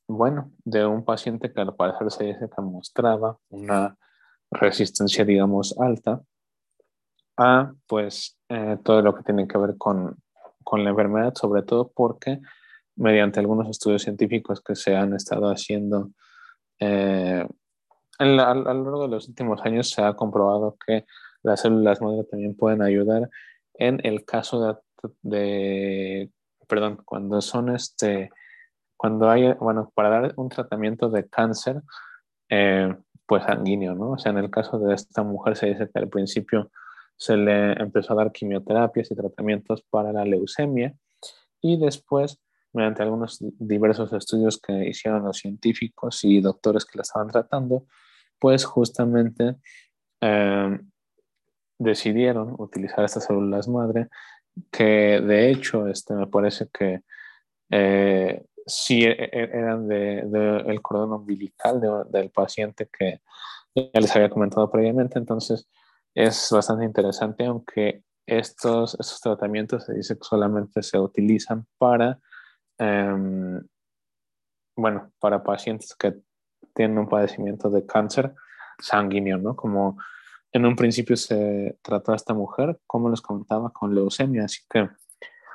bueno, 0.09 0.53
de 0.65 0.87
un 0.87 1.05
paciente 1.05 1.53
que 1.53 1.61
al 1.61 1.75
parecer 1.75 2.11
se 2.11 2.25
dice 2.25 2.49
que 2.55 2.63
mostraba 2.63 3.39
una 3.49 3.97
resistencia, 4.51 5.25
digamos, 5.25 5.77
alta, 5.79 6.23
a 7.37 7.73
pues 7.87 8.39
eh, 8.49 8.79
todo 8.83 9.03
lo 9.03 9.15
que 9.15 9.23
tiene 9.23 9.47
que 9.47 9.59
ver 9.59 9.77
con, 9.77 10.17
con, 10.65 10.85
la 10.85 10.91
enfermedad, 10.91 11.35
sobre 11.35 11.63
todo 11.63 11.91
porque 11.95 12.41
mediante 12.95 13.41
algunos 13.41 13.69
estudios 13.69 14.03
científicos 14.03 14.63
que 14.63 14.75
se 14.75 14.97
han 14.97 15.15
estado 15.15 15.51
haciendo 15.51 16.11
eh, 16.79 17.47
a, 18.19 18.25
lo 18.25 18.65
largo 18.65 19.03
de 19.03 19.09
los 19.09 19.29
últimos 19.29 19.61
años 19.65 19.91
se 19.91 20.03
ha 20.03 20.15
comprobado 20.15 20.77
que 20.87 21.05
las 21.43 21.61
células 21.61 22.01
madre 22.01 22.25
también 22.25 22.57
pueden 22.57 22.83
ayudar 22.83 23.31
en 23.75 24.01
el 24.05 24.25
caso 24.25 24.83
de, 25.23 26.31
perdón, 26.67 27.03
cuando 27.05 27.41
son 27.41 27.75
este, 27.75 28.31
cuando 28.97 29.29
hay, 29.31 29.53
bueno, 29.55 29.93
para 29.95 30.09
dar 30.09 30.35
un 30.37 30.49
tratamiento 30.49 31.09
de 31.11 31.29
cáncer, 31.29 31.83
eh, 32.49 32.95
pues 33.27 33.45
sanguíneo, 33.45 33.95
¿no? 33.95 34.13
O 34.13 34.19
sea, 34.19 34.33
en 34.33 34.39
el 34.39 34.51
caso 34.51 34.79
de 34.79 34.95
esta 34.95 35.23
mujer 35.23 35.57
se 35.57 35.67
dice 35.67 35.91
que 35.93 35.99
al 35.99 36.09
principio 36.09 36.71
se 37.17 37.37
le 37.37 37.73
empezó 37.73 38.13
a 38.13 38.17
dar 38.17 38.33
quimioterapias 38.33 39.11
y 39.11 39.17
tratamientos 39.17 39.83
para 39.91 40.13
la 40.13 40.25
leucemia 40.25 40.95
y 41.61 41.79
después, 41.79 42.41
mediante 42.73 43.03
algunos 43.03 43.39
diversos 43.41 44.13
estudios 44.13 44.61
que 44.61 44.89
hicieron 44.89 45.25
los 45.25 45.39
científicos 45.39 46.25
y 46.25 46.41
doctores 46.41 46.85
que 46.85 46.99
la 46.99 47.03
estaban 47.03 47.29
tratando, 47.29 47.87
pues 48.39 48.65
justamente 48.65 49.57
em, 50.21 50.91
decidieron 51.79 52.55
utilizar 52.59 53.05
estas 53.05 53.25
células 53.25 53.69
madre 53.69 54.09
que 54.71 55.21
de 55.21 55.51
hecho 55.51 55.87
este, 55.89 56.15
me 56.15 56.27
parece 56.27 56.69
que 56.73 57.03
eh, 57.71 58.45
sí 58.67 59.05
e, 59.05 59.13
e, 59.13 59.29
eran 59.33 59.87
del 59.87 60.31
de, 60.31 60.57
el 60.67 60.83
cordón 60.83 61.13
umbilical 61.13 61.81
del 62.11 62.31
paciente 62.31 62.89
que 62.93 63.21
ya 63.75 64.01
les 64.01 64.15
había 64.17 64.31
comentado 64.31 64.71
previamente. 64.71 65.19
Entonces, 65.19 65.69
es 66.15 66.49
bastante 66.51 66.85
interesante, 66.85 67.45
aunque 67.45 68.03
estos, 68.27 68.95
estos 68.99 69.21
tratamientos 69.21 69.85
se 69.85 69.95
dice 69.95 70.17
que 70.17 70.25
solamente 70.25 70.83
se 70.83 70.99
utilizan 70.99 71.67
para, 71.79 72.19
um, 72.79 73.61
bueno, 74.77 75.13
para 75.21 75.43
pacientes 75.43 75.95
que 75.95 76.15
tienen 76.75 76.99
un 76.99 77.09
padecimiento 77.09 77.71
de 77.71 77.87
cáncer 77.87 78.35
sanguíneo, 78.81 79.39
¿no? 79.39 79.55
Como 79.55 79.99
en 80.53 80.65
un 80.65 80.75
principio 80.75 81.17
se 81.17 81.79
trató 81.83 82.13
a 82.13 82.17
esta 82.17 82.35
mujer, 82.35 82.81
como 82.87 83.11
les 83.11 83.21
comentaba, 83.21 83.71
con 83.71 83.95
leucemia, 83.95 84.45
así 84.45 84.63
que, 84.69 84.89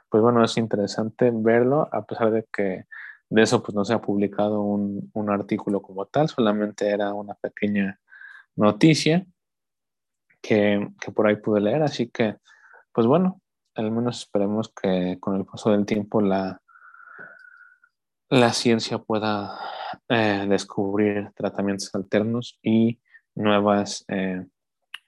pues 0.10 0.24
bueno, 0.24 0.43
es 0.43 0.58
interesante 0.58 1.32
verlo, 1.34 1.89
a 1.91 2.06
pesar 2.06 2.32
de 2.32 2.45
que 2.52 2.86
de 3.32 3.44
eso 3.44 3.63
pues 3.63 3.74
no 3.74 3.86
se 3.86 3.94
ha 3.94 4.02
publicado 4.02 4.62
un, 4.62 5.10
un 5.13 5.30
artículo 5.30 5.82
como 5.82 6.06
tal, 6.06 6.28
solamente 6.28 6.89
era 6.89 7.13
una 7.13 7.34
pequeña 7.36 7.98
noticia 8.58 9.26
que, 10.41 10.89
que, 11.00 11.12
por 11.13 11.28
ahí 11.28 11.38
pude 11.38 11.62
leer, 11.62 11.82
así 11.82 12.10
que, 12.10 12.36
pues 12.91 13.08
bueno, 13.08 13.41
al 13.76 13.89
menos 13.89 14.20
esperemos 14.20 14.70
que 14.70 15.17
con 15.22 15.38
el 15.38 15.46
paso 15.46 15.72
del 15.72 15.86
tiempo 15.86 16.20
la, 16.20 16.62
la 18.30 18.52
ciencia 18.52 18.98
pueda 18.98 19.58
eh, 20.10 20.46
descubrir 20.50 21.32
tratamientos 21.34 21.89
alternos 21.96 22.60
y 22.62 23.00
nuevas, 23.34 24.04
eh, 24.10 24.46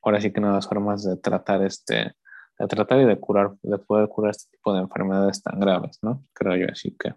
ahora 0.01 0.21
sí 0.21 0.31
que 0.31 0.39
nuevas 0.39 0.65
formas 0.65 1.03
de 1.03 1.17
tratar 1.17 1.61
este, 1.63 2.15
de 2.57 2.67
tratar 2.67 3.01
y 3.01 3.05
de 3.05 3.19
curar, 3.19 3.51
de 3.61 3.79
poder 3.79 4.07
curar 4.07 4.31
este 4.31 4.55
tipo 4.55 4.73
de 4.73 4.79
enfermedades 4.79 5.43
tan 5.43 5.59
graves, 5.59 5.99
¿no? 6.01 6.23
Creo 6.31 6.55
yo, 6.55 6.67
así 6.71 6.95
que, 6.97 7.15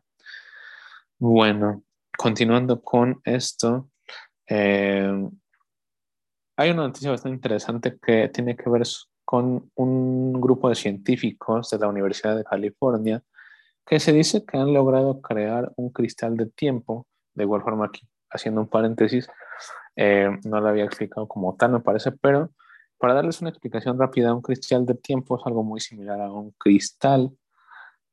bueno, 1.18 1.83
continuando 2.16 2.81
con 2.83 3.20
esto, 3.24 3.90
eh, 4.48 5.29
hay 6.57 6.70
una 6.70 6.87
noticia 6.87 7.11
bastante 7.11 7.37
interesante 7.37 7.98
que 8.00 8.29
tiene 8.29 8.57
que 8.57 8.70
ver 8.70 8.83
con 9.24 9.70
un 9.74 10.40
grupo 10.40 10.68
de 10.68 10.74
científicos 10.74 11.70
de 11.70 11.79
la 11.79 11.88
Universidad 11.88 12.37
de 12.37 12.44
California 12.44 13.22
que 13.85 14.00
se 14.00 14.12
dice 14.12 14.44
que 14.44 14.59
han 14.59 14.72
logrado 14.72 15.20
crear 15.20 15.72
un 15.76 15.90
cristal 15.90 16.37
de 16.37 16.46
tiempo, 16.46 17.07
de 17.35 17.44
igual 17.44 17.62
forma 17.62 17.87
aquí, 17.87 18.07
haciendo 18.31 18.61
un 18.61 18.68
paréntesis, 18.68 19.29
eh, 19.94 20.29
no 20.44 20.61
lo 20.61 20.68
había 20.68 20.85
explicado 20.85 21.29
como 21.29 21.55
tal, 21.57 21.72
me 21.72 21.81
parece, 21.81 22.12
pero 22.12 22.50
para 22.98 23.14
darles 23.14 23.40
una 23.40 23.50
explicación 23.50 23.98
rápida, 23.98 24.35
un 24.35 24.42
cristal 24.42 24.87
de 24.87 24.94
tiempo 24.94 25.38
es 25.38 25.46
algo 25.46 25.62
muy 25.62 25.81
similar 25.81 26.20
a 26.20 26.33
un 26.33 26.50
cristal, 26.52 27.31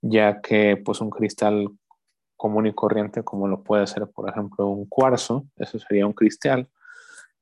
ya 0.02 0.42
que 0.42 0.78
pues 0.78 1.02
un 1.02 1.10
cristal 1.10 1.70
común 2.36 2.68
y 2.68 2.74
corriente, 2.74 3.24
como 3.24 3.48
lo 3.48 3.64
puede 3.64 3.88
ser, 3.88 4.08
por 4.08 4.30
ejemplo, 4.30 4.68
un 4.68 4.86
cuarzo, 4.86 5.46
eso 5.56 5.80
sería 5.80 6.06
un 6.06 6.14
cristal, 6.14 6.70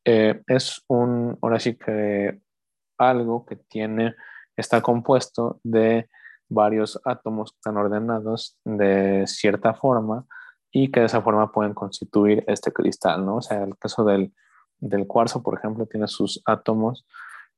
eh, 0.06 0.42
es 0.48 0.84
un, 0.88 1.38
ahora 1.42 1.60
sí 1.60 1.76
que 1.76 2.42
algo 2.98 3.46
que 3.46 3.56
tiene, 3.56 4.16
está 4.56 4.82
compuesto 4.82 5.60
de 5.64 6.10
varios 6.50 7.00
átomos 7.06 7.56
tan 7.64 7.78
ordenados 7.78 8.58
de 8.66 9.24
cierta 9.26 9.74
forma 9.74 10.26
y 10.72 10.92
que 10.92 11.02
de 11.02 11.06
esa 11.08 11.22
forma 11.22 11.52
pueden 11.52 11.74
constituir 11.74 12.44
este 12.48 12.72
cristal, 12.72 13.26
¿no? 13.26 13.38
O 13.38 13.42
sea, 13.42 13.64
el 13.64 13.78
caso 13.78 14.04
del, 14.04 14.34
del 14.80 15.08
cuarzo, 15.08 15.42
por 15.42 15.58
ejemplo, 15.58 15.86
tiene 15.86 16.08
sus 16.08 16.42
átomos 16.46 17.06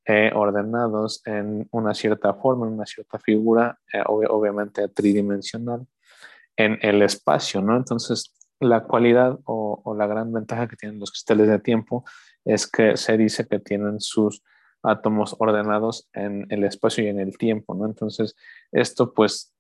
eh, 0.06 0.32
ordenados 0.36 1.22
en 1.26 1.68
una 1.72 1.94
cierta 1.94 2.34
forma, 2.34 2.68
en 2.68 2.74
una 2.74 2.86
cierta 2.86 3.20
figura, 3.20 3.80
eh, 3.94 4.04
obviamente 4.06 4.88
tridimensional, 4.90 5.88
en 6.58 6.78
el 6.82 7.02
espacio, 7.02 7.62
¿no? 7.62 7.76
Entonces, 7.76 8.34
la 8.60 8.84
cualidad 8.84 9.40
o, 9.46 9.96
la 9.98 10.08
gran 10.08 10.32
ventaja 10.32 10.68
que 10.68 10.76
tienen 10.76 11.00
los 11.00 11.12
cristales 11.12 11.48
de 11.48 11.60
tiempo 11.60 12.06
es 12.46 12.68
que 12.68 12.98
se 12.98 13.18
dice 13.18 13.48
que 13.48 13.60
tienen 13.60 14.00
sus 14.00 14.44
átomos 14.82 15.36
ordenados 15.40 16.10
en 16.14 16.46
el 16.50 16.64
espacio 16.64 17.04
y 17.04 17.08
en 17.08 17.20
el 17.20 17.38
tiempo, 17.38 17.74
¿no? 17.74 17.86
Entonces, 17.86 18.36
esto 18.72 19.14
pues 19.14 19.54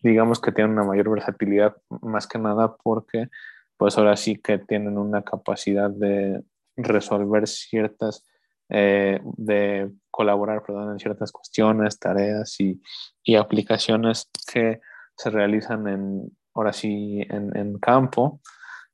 digamos 0.00 0.40
que 0.40 0.52
tiene 0.52 0.70
una 0.70 0.84
mayor 0.84 1.10
versatilidad 1.10 1.76
más 2.02 2.26
que 2.26 2.38
nada 2.38 2.76
porque 2.76 3.28
pues 3.76 3.96
ahora 3.98 4.16
sí 4.16 4.36
que 4.36 4.58
tienen 4.58 4.98
una 4.98 5.22
capacidad 5.22 5.90
de 5.90 6.42
resolver 6.76 7.46
ciertas, 7.46 8.24
eh, 8.68 9.20
de 9.36 9.90
colaborar, 10.10 10.62
perdón, 10.62 10.92
en 10.92 10.98
ciertas 10.98 11.30
cuestiones, 11.30 11.98
tareas 11.98 12.58
y, 12.60 12.80
y, 13.22 13.36
aplicaciones 13.36 14.30
que 14.50 14.80
se 15.16 15.30
realizan 15.30 15.88
en, 15.88 16.36
ahora 16.54 16.72
sí, 16.72 17.24
en, 17.28 17.78
campo, 17.78 18.40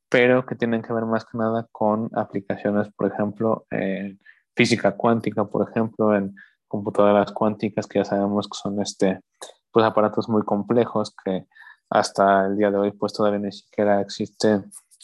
pero 0.08 0.44
que 0.46 0.54
tienen 0.54 0.82
que 0.82 0.92
ver 0.92 1.04
más 1.04 1.24
que 1.24 1.38
nada 1.38 1.66
con 1.72 2.10
aplicaciones, 2.14 2.88
por 2.94 3.12
ejemplo, 3.12 3.66
en 3.70 4.20
física 4.54 4.96
cuántica, 4.96 5.44
por 5.44 5.68
ejemplo, 5.68 6.14
en 6.14 6.34
computadoras 6.68 7.32
cuánticas, 7.32 7.86
que 7.86 7.98
ya 7.98 8.04
sabemos 8.04 8.48
que 8.48 8.58
son 8.58 8.80
este, 8.80 9.20
pues, 9.70 9.84
aparatos 9.86 10.28
muy 10.28 10.42
complejos 10.42 11.14
que 11.24 11.46
hasta 11.92 12.46
el 12.46 12.56
día 12.56 12.70
de 12.70 12.78
hoy 12.78 12.92
pues 12.92 13.12
todavía 13.12 13.38
ni 13.38 13.52
siquiera 13.52 14.00
existe 14.00 14.62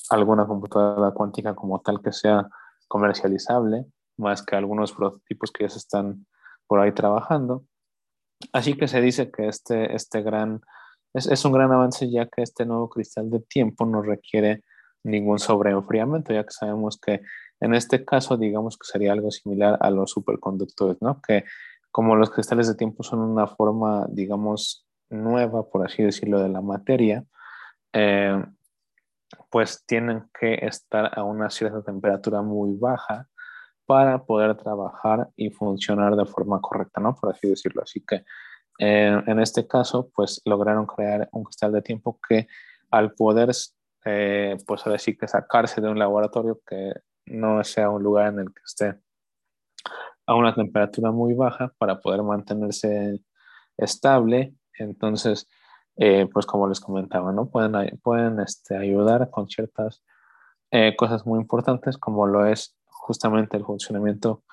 alguna 0.08 0.46
computadora 0.46 1.10
cuántica 1.10 1.54
como 1.54 1.80
tal 1.80 2.00
que 2.00 2.12
sea 2.12 2.48
comercializable, 2.88 3.84
más 4.16 4.42
que 4.42 4.56
algunos 4.56 4.92
prototipos 4.92 5.52
que 5.52 5.64
ya 5.64 5.70
se 5.70 5.78
están 5.78 6.26
por 6.66 6.80
ahí 6.80 6.92
trabajando. 6.92 7.64
Así 8.52 8.74
que 8.74 8.88
se 8.88 9.00
dice 9.00 9.30
que 9.30 9.48
este, 9.48 9.94
este 9.94 10.22
gran, 10.22 10.62
es, 11.26 11.44
un 11.44 11.52
gran 11.52 11.72
avance 11.72 12.10
ya 12.10 12.26
que 12.26 12.42
este 12.42 12.64
nuevo 12.64 12.88
cristal 12.88 13.30
de 13.30 13.40
tiempo 13.40 13.84
no 13.86 14.02
requiere 14.02 14.62
ningún 15.02 15.38
sobreenfriamiento, 15.38 16.32
ya 16.32 16.44
que 16.44 16.50
sabemos 16.50 16.98
que 16.98 17.22
en 17.60 17.74
este 17.74 18.04
caso, 18.04 18.36
digamos 18.36 18.78
que 18.78 18.86
sería 18.86 19.12
algo 19.12 19.30
similar 19.30 19.78
a 19.80 19.90
los 19.90 20.12
superconductores, 20.12 21.00
¿no? 21.02 21.20
Que 21.20 21.44
como 21.90 22.14
los 22.14 22.30
cristales 22.30 22.68
de 22.68 22.76
tiempo 22.76 23.02
son 23.02 23.20
una 23.20 23.46
forma, 23.46 24.06
digamos, 24.10 24.86
nueva, 25.10 25.68
por 25.68 25.84
así 25.84 26.02
decirlo, 26.02 26.40
de 26.40 26.48
la 26.48 26.60
materia, 26.60 27.24
eh, 27.92 28.44
pues 29.50 29.84
tienen 29.86 30.28
que 30.38 30.54
estar 30.66 31.18
a 31.18 31.24
una 31.24 31.50
cierta 31.50 31.82
temperatura 31.82 32.42
muy 32.42 32.76
baja 32.78 33.26
para 33.86 34.24
poder 34.24 34.54
trabajar 34.56 35.28
y 35.34 35.50
funcionar 35.50 36.14
de 36.14 36.26
forma 36.26 36.60
correcta, 36.60 37.00
¿no? 37.00 37.14
Por 37.14 37.32
así 37.32 37.48
decirlo. 37.48 37.82
Así 37.82 38.04
que 38.06 38.22
eh, 38.78 39.22
en 39.26 39.40
este 39.40 39.66
caso, 39.66 40.10
pues 40.14 40.40
lograron 40.44 40.86
crear 40.86 41.28
un 41.32 41.44
cristal 41.44 41.72
de 41.72 41.82
tiempo 41.82 42.18
que 42.26 42.46
al 42.90 43.12
poder, 43.12 43.50
eh, 44.04 44.56
pues 44.66 44.86
ahora 44.86 44.98
que 44.98 45.28
sacarse 45.28 45.80
de 45.80 45.88
un 45.88 45.98
laboratorio 45.98 46.60
que 46.66 46.92
no 47.26 47.62
sea 47.64 47.90
un 47.90 48.02
lugar 48.02 48.32
en 48.32 48.40
el 48.40 48.46
que 48.46 48.62
esté 48.64 48.94
a 50.26 50.34
una 50.34 50.54
temperatura 50.54 51.10
muy 51.10 51.34
baja 51.34 51.72
para 51.78 52.00
poder 52.00 52.22
mantenerse 52.22 53.20
estable. 53.76 54.54
Entonces, 54.74 55.48
eh, 55.96 56.28
pues 56.32 56.46
como 56.46 56.68
les 56.68 56.80
comentaba, 56.80 57.32
¿no? 57.32 57.50
Pueden, 57.50 57.98
pueden 58.02 58.38
este, 58.40 58.76
ayudar 58.76 59.30
con 59.30 59.48
ciertas 59.48 60.02
cosas 60.98 61.24
muy 61.24 61.40
importantes 61.40 61.96
como 61.96 62.26
lo 62.26 62.44
es 62.44 62.76
justamente 62.84 63.56
el 63.56 63.64
funcionamiento, 63.64 64.44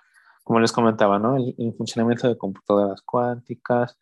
como 0.46 0.60
les 0.60 0.72
comentaba, 0.72 1.20
¿no? 1.20 1.36
El, 1.36 1.74
funcionamiento 1.76 2.30
de 2.30 2.38
computadoras 2.38 3.02
cuánticas, 3.02 3.98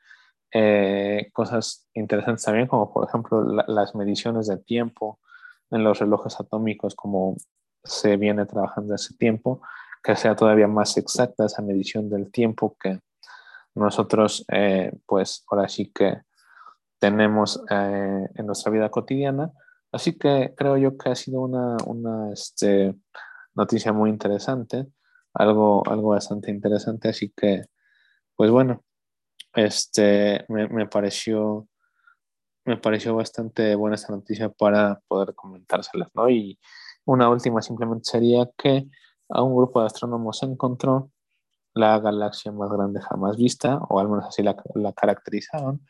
eh, 0.53 1.29
cosas 1.34 1.88
interesantes 1.95 2.43
también 2.43 2.67
como 2.67 2.93
por 2.93 3.08
ejemplo 3.08 3.43
las 3.65 3.95
mediciones 3.95 4.45
de 4.45 4.58
tiempo 4.58 5.19
en 5.71 5.84
los 5.84 5.97
relojes 5.97 6.39
atómicos 6.39 6.93
como 6.93 7.38
se 7.84 8.18
viene 8.18 8.45
trabajando 8.45 8.93
hace 8.93 9.15
tiempo, 9.15 9.61
que 10.03 10.15
sea 10.15 10.36
todavía 10.36 10.68
más 10.68 10.97
exacta 10.97 11.45
esa 11.45 11.61
medición 11.61 12.09
del 12.09 12.30
tiempo 12.30 12.76
que 12.80 12.99
nosotros, 13.74 14.45
eh, 14.51 14.91
pues 15.05 15.45
ahora 15.49 15.70
sí 15.70 15.91
que 15.93 16.22
tenemos 16.99 17.63
eh, 17.70 18.28
en 18.36 18.45
nuestra 18.45 18.72
vida 18.72 18.89
cotidiana. 18.89 19.51
Así 19.93 20.18
que 20.18 20.53
creo 20.57 20.78
yo 20.78 20.97
que 20.97 21.09
ha 21.09 21.15
sido 21.15 21.41
una, 21.41 21.78
una 21.86 22.32
este, 22.34 22.95
noticia 23.55 23.93
muy 23.93 24.09
interesante, 24.09 24.88
algo, 25.34 25.84
algo 25.89 26.09
bastante 26.09 26.51
interesante. 26.51 27.09
Así 27.09 27.34
que, 27.36 27.63
pues 28.36 28.51
bueno, 28.51 28.84
este, 29.53 30.45
me, 30.49 30.67
me 30.69 30.88
pareció 30.88 31.67
me 32.65 32.77
pareció 32.77 33.15
bastante 33.15 33.75
buena 33.75 33.95
esta 33.95 34.13
noticia 34.13 34.49
para 34.49 35.01
poder 35.07 35.36
comentárselas, 35.36 36.09
¿no? 36.13 36.29
Y 36.29 36.59
una 37.05 37.29
última 37.29 37.61
simplemente 37.61 38.09
sería 38.09 38.49
que 38.57 38.88
a 39.29 39.43
un 39.43 39.55
grupo 39.55 39.81
de 39.81 39.88
astrónomos 39.88 40.39
se 40.39 40.45
encontró 40.45 41.11
la 41.73 41.99
galaxia 41.99 42.51
más 42.51 42.69
grande 42.71 43.01
jamás 43.01 43.36
vista, 43.36 43.79
o 43.89 43.99
al 43.99 44.07
menos 44.07 44.25
así 44.25 44.43
la, 44.43 44.55
la 44.75 44.93
caracterizaron. 44.93 45.81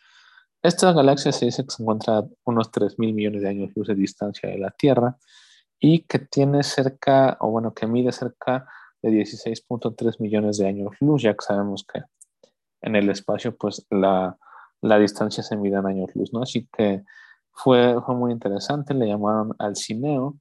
Esta 0.61 0.93
galaxia 0.93 1.31
se 1.31 1.45
dice 1.45 1.63
que 1.63 1.71
se 1.71 1.83
encuentra 1.83 2.19
a 2.19 2.25
unos 2.45 2.71
3 2.71 2.97
mil 2.97 3.13
millones 3.13 3.41
de 3.41 3.49
años 3.49 3.71
luz 3.75 3.87
de 3.87 3.95
distancia 3.95 4.49
de 4.49 4.57
la 4.57 4.71
Tierra 4.71 5.17
y 5.79 6.03
que 6.03 6.19
tiene 6.19 6.63
cerca, 6.63 7.37
o 7.41 7.51
bueno, 7.51 7.73
que 7.73 7.85
mide 7.85 8.13
cerca 8.13 8.65
de 9.03 9.11
16.3 9.11 10.19
millones 10.19 10.57
de 10.57 10.67
años 10.67 10.95
luz, 10.99 11.21
ya 11.21 11.33
que 11.33 11.45
sabemos 11.45 11.85
que 11.85 12.01
en 12.81 12.95
el 12.95 13.09
espacio, 13.09 13.55
pues 13.55 13.85
la, 13.89 14.37
la 14.81 14.97
distancia 14.97 15.43
se 15.43 15.55
mide 15.55 15.77
en 15.77 15.85
años 15.85 16.09
luz, 16.15 16.33
¿no? 16.33 16.41
Así 16.41 16.67
que 16.75 17.03
fue, 17.51 18.01
fue 18.05 18.15
muy 18.15 18.31
interesante, 18.31 18.93
le 18.93 19.07
llamaron 19.07 19.53
Alcineo 19.59 20.37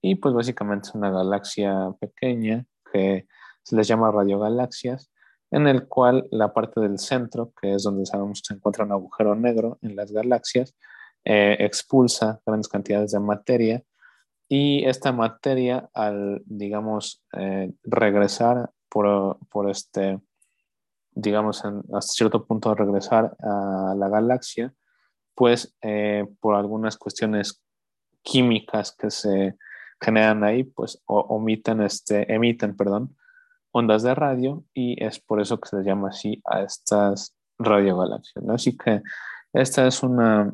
y 0.00 0.14
pues 0.16 0.34
básicamente 0.34 0.88
es 0.88 0.94
una 0.94 1.10
galaxia 1.10 1.94
pequeña 2.00 2.64
que 2.92 3.26
se 3.62 3.76
les 3.76 3.88
llama 3.88 4.10
radiogalaxias, 4.10 5.10
en 5.50 5.66
el 5.66 5.86
cual 5.88 6.26
la 6.30 6.52
parte 6.52 6.80
del 6.80 6.98
centro, 6.98 7.52
que 7.60 7.74
es 7.74 7.82
donde 7.82 8.06
sabemos 8.06 8.40
que 8.40 8.48
se 8.48 8.54
encuentra 8.54 8.84
un 8.84 8.92
agujero 8.92 9.34
negro 9.34 9.78
en 9.82 9.96
las 9.96 10.12
galaxias, 10.12 10.74
eh, 11.24 11.56
expulsa 11.60 12.40
grandes 12.44 12.68
cantidades 12.68 13.12
de 13.12 13.20
materia 13.20 13.82
y 14.48 14.84
esta 14.84 15.12
materia 15.12 15.88
al, 15.94 16.42
digamos, 16.46 17.24
eh, 17.32 17.72
regresar 17.82 18.70
por, 18.88 19.38
por, 19.48 19.70
este, 19.70 20.20
digamos, 21.12 21.64
hasta 21.64 22.12
cierto 22.12 22.44
punto 22.44 22.74
regresar 22.74 23.36
a 23.40 23.94
la 23.96 24.08
galaxia, 24.08 24.72
pues 25.34 25.74
eh, 25.82 26.26
por 26.40 26.54
algunas 26.54 26.96
cuestiones 26.96 27.62
químicas 28.22 28.94
que 28.96 29.10
se 29.10 29.56
generan 30.00 30.44
ahí, 30.44 30.64
pues 30.64 31.02
omiten, 31.06 31.80
este, 31.80 32.32
emiten, 32.32 32.76
perdón, 32.76 33.16
ondas 33.72 34.02
de 34.02 34.14
radio 34.14 34.64
y 34.72 35.02
es 35.02 35.18
por 35.18 35.40
eso 35.40 35.58
que 35.58 35.68
se 35.68 35.76
les 35.78 35.86
llama 35.86 36.10
así 36.10 36.40
a 36.44 36.62
estas 36.62 37.36
radiogalaxias. 37.58 38.44
Así 38.48 38.76
que 38.76 39.02
esta 39.52 39.86
es 39.86 40.02
una, 40.02 40.52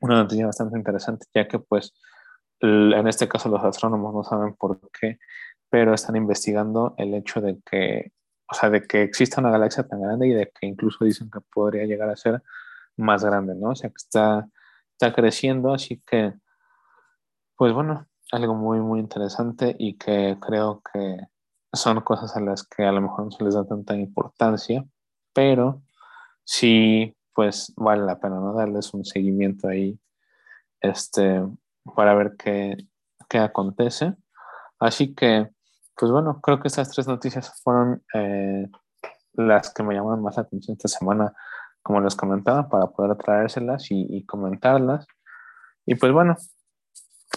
una 0.00 0.22
noticia 0.22 0.46
bastante 0.46 0.76
interesante, 0.76 1.26
ya 1.34 1.46
que 1.46 1.58
pues 1.58 1.94
en 2.60 3.06
este 3.06 3.28
caso 3.28 3.48
los 3.48 3.62
astrónomos 3.62 4.14
no 4.14 4.24
saben 4.24 4.54
por 4.54 4.80
qué, 4.90 5.18
pero 5.70 5.94
están 5.94 6.16
investigando 6.16 6.94
el 6.98 7.14
hecho 7.14 7.40
de 7.40 7.60
que, 7.64 8.12
o 8.50 8.54
sea, 8.54 8.70
de 8.70 8.82
que 8.86 9.02
exista 9.02 9.40
una 9.40 9.50
galaxia 9.50 9.86
tan 9.86 10.00
grande 10.00 10.28
y 10.28 10.32
de 10.32 10.50
que 10.50 10.66
incluso 10.66 11.04
dicen 11.04 11.30
que 11.30 11.40
podría 11.52 11.84
llegar 11.84 12.08
a 12.10 12.16
ser 12.16 12.42
más 12.96 13.24
grande, 13.24 13.54
¿no? 13.54 13.70
O 13.70 13.76
sea, 13.76 13.90
que 13.90 13.96
está, 13.96 14.48
está 14.92 15.12
creciendo, 15.14 15.72
así 15.72 16.02
que, 16.06 16.34
pues 17.56 17.72
bueno, 17.72 18.06
algo 18.32 18.54
muy, 18.54 18.80
muy 18.80 19.00
interesante 19.00 19.74
y 19.78 19.96
que 19.96 20.36
creo 20.40 20.82
que 20.92 21.18
son 21.72 22.00
cosas 22.00 22.36
a 22.36 22.40
las 22.40 22.64
que 22.64 22.84
a 22.84 22.92
lo 22.92 23.00
mejor 23.00 23.26
no 23.26 23.30
se 23.30 23.44
les 23.44 23.54
da 23.54 23.64
tanta 23.66 23.94
importancia, 23.96 24.84
pero 25.32 25.82
sí, 26.44 27.14
pues 27.34 27.72
vale 27.76 28.04
la 28.04 28.18
pena, 28.18 28.36
¿no? 28.36 28.54
Darles 28.54 28.92
un 28.94 29.04
seguimiento 29.04 29.68
ahí, 29.68 29.98
este, 30.80 31.42
para 31.94 32.14
ver 32.14 32.36
qué, 32.38 32.76
qué 33.28 33.38
acontece. 33.38 34.14
Así 34.78 35.14
que, 35.14 35.48
pues 35.96 36.10
bueno, 36.12 36.40
creo 36.40 36.60
que 36.60 36.68
estas 36.68 36.90
tres 36.90 37.08
noticias 37.08 37.60
fueron 37.62 38.02
eh, 38.14 38.68
las 39.32 39.72
que 39.72 39.82
me 39.82 39.94
llamaron 39.94 40.22
más 40.22 40.36
la 40.36 40.42
atención 40.42 40.76
esta 40.76 40.88
semana, 40.88 41.32
como 41.82 42.00
les 42.00 42.16
comentaba, 42.16 42.68
para 42.68 42.86
poder 42.86 43.16
traérselas 43.16 43.90
y, 43.90 44.06
y 44.08 44.24
comentarlas. 44.24 45.06
Y 45.86 45.94
pues 45.94 46.12
bueno, 46.12 46.36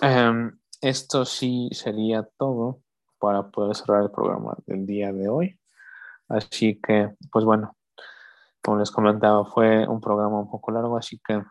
em, 0.01 0.59
esto 0.81 1.25
sí 1.25 1.69
sería 1.71 2.27
todo 2.37 2.81
para 3.19 3.49
poder 3.49 3.75
cerrar 3.75 4.03
el 4.03 4.11
programa 4.11 4.55
del 4.65 4.85
día 4.85 5.13
de 5.13 5.29
hoy. 5.29 5.59
Así 6.27 6.79
que, 6.81 7.15
pues 7.31 7.45
bueno, 7.45 7.75
como 8.61 8.79
les 8.79 8.91
comentaba, 8.91 9.45
fue 9.45 9.87
un 9.87 10.01
programa 10.01 10.39
un 10.39 10.49
poco 10.49 10.71
largo, 10.71 10.97
así 10.97 11.19
que 11.25 11.41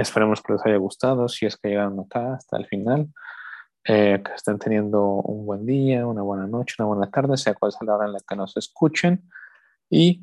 esperemos 0.00 0.42
que 0.42 0.52
les 0.52 0.66
haya 0.66 0.76
gustado, 0.76 1.28
si 1.28 1.46
es 1.46 1.56
que 1.56 1.68
llegaron 1.68 1.98
acá 2.00 2.34
hasta 2.34 2.56
el 2.56 2.66
final, 2.66 3.08
eh, 3.84 4.22
que 4.24 4.32
estén 4.34 4.58
teniendo 4.58 5.04
un 5.04 5.46
buen 5.46 5.66
día, 5.66 6.06
una 6.06 6.22
buena 6.22 6.46
noche, 6.46 6.76
una 6.78 6.86
buena 6.86 7.10
tarde, 7.10 7.36
sea 7.36 7.54
cual 7.54 7.72
sea 7.72 7.86
la 7.86 7.96
hora 7.96 8.06
en 8.06 8.12
la 8.12 8.20
que 8.26 8.36
nos 8.36 8.56
escuchen. 8.56 9.28
Y 9.88 10.22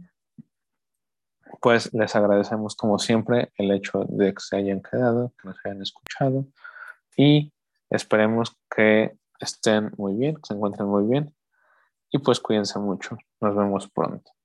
pues 1.61 1.93
les 1.93 2.15
agradecemos 2.15 2.75
como 2.75 2.99
siempre 2.99 3.51
el 3.57 3.71
hecho 3.71 4.05
de 4.07 4.33
que 4.33 4.39
se 4.39 4.57
hayan 4.57 4.81
quedado, 4.81 5.33
que 5.41 5.49
nos 5.49 5.57
hayan 5.65 5.81
escuchado 5.81 6.45
y 7.15 7.53
esperemos 7.89 8.55
que 8.73 9.17
estén 9.39 9.91
muy 9.97 10.13
bien, 10.13 10.35
que 10.35 10.41
se 10.43 10.53
encuentren 10.53 10.87
muy 10.87 11.05
bien 11.05 11.33
y 12.11 12.19
pues 12.19 12.39
cuídense 12.39 12.79
mucho. 12.79 13.17
Nos 13.41 13.55
vemos 13.55 13.89
pronto. 13.89 14.36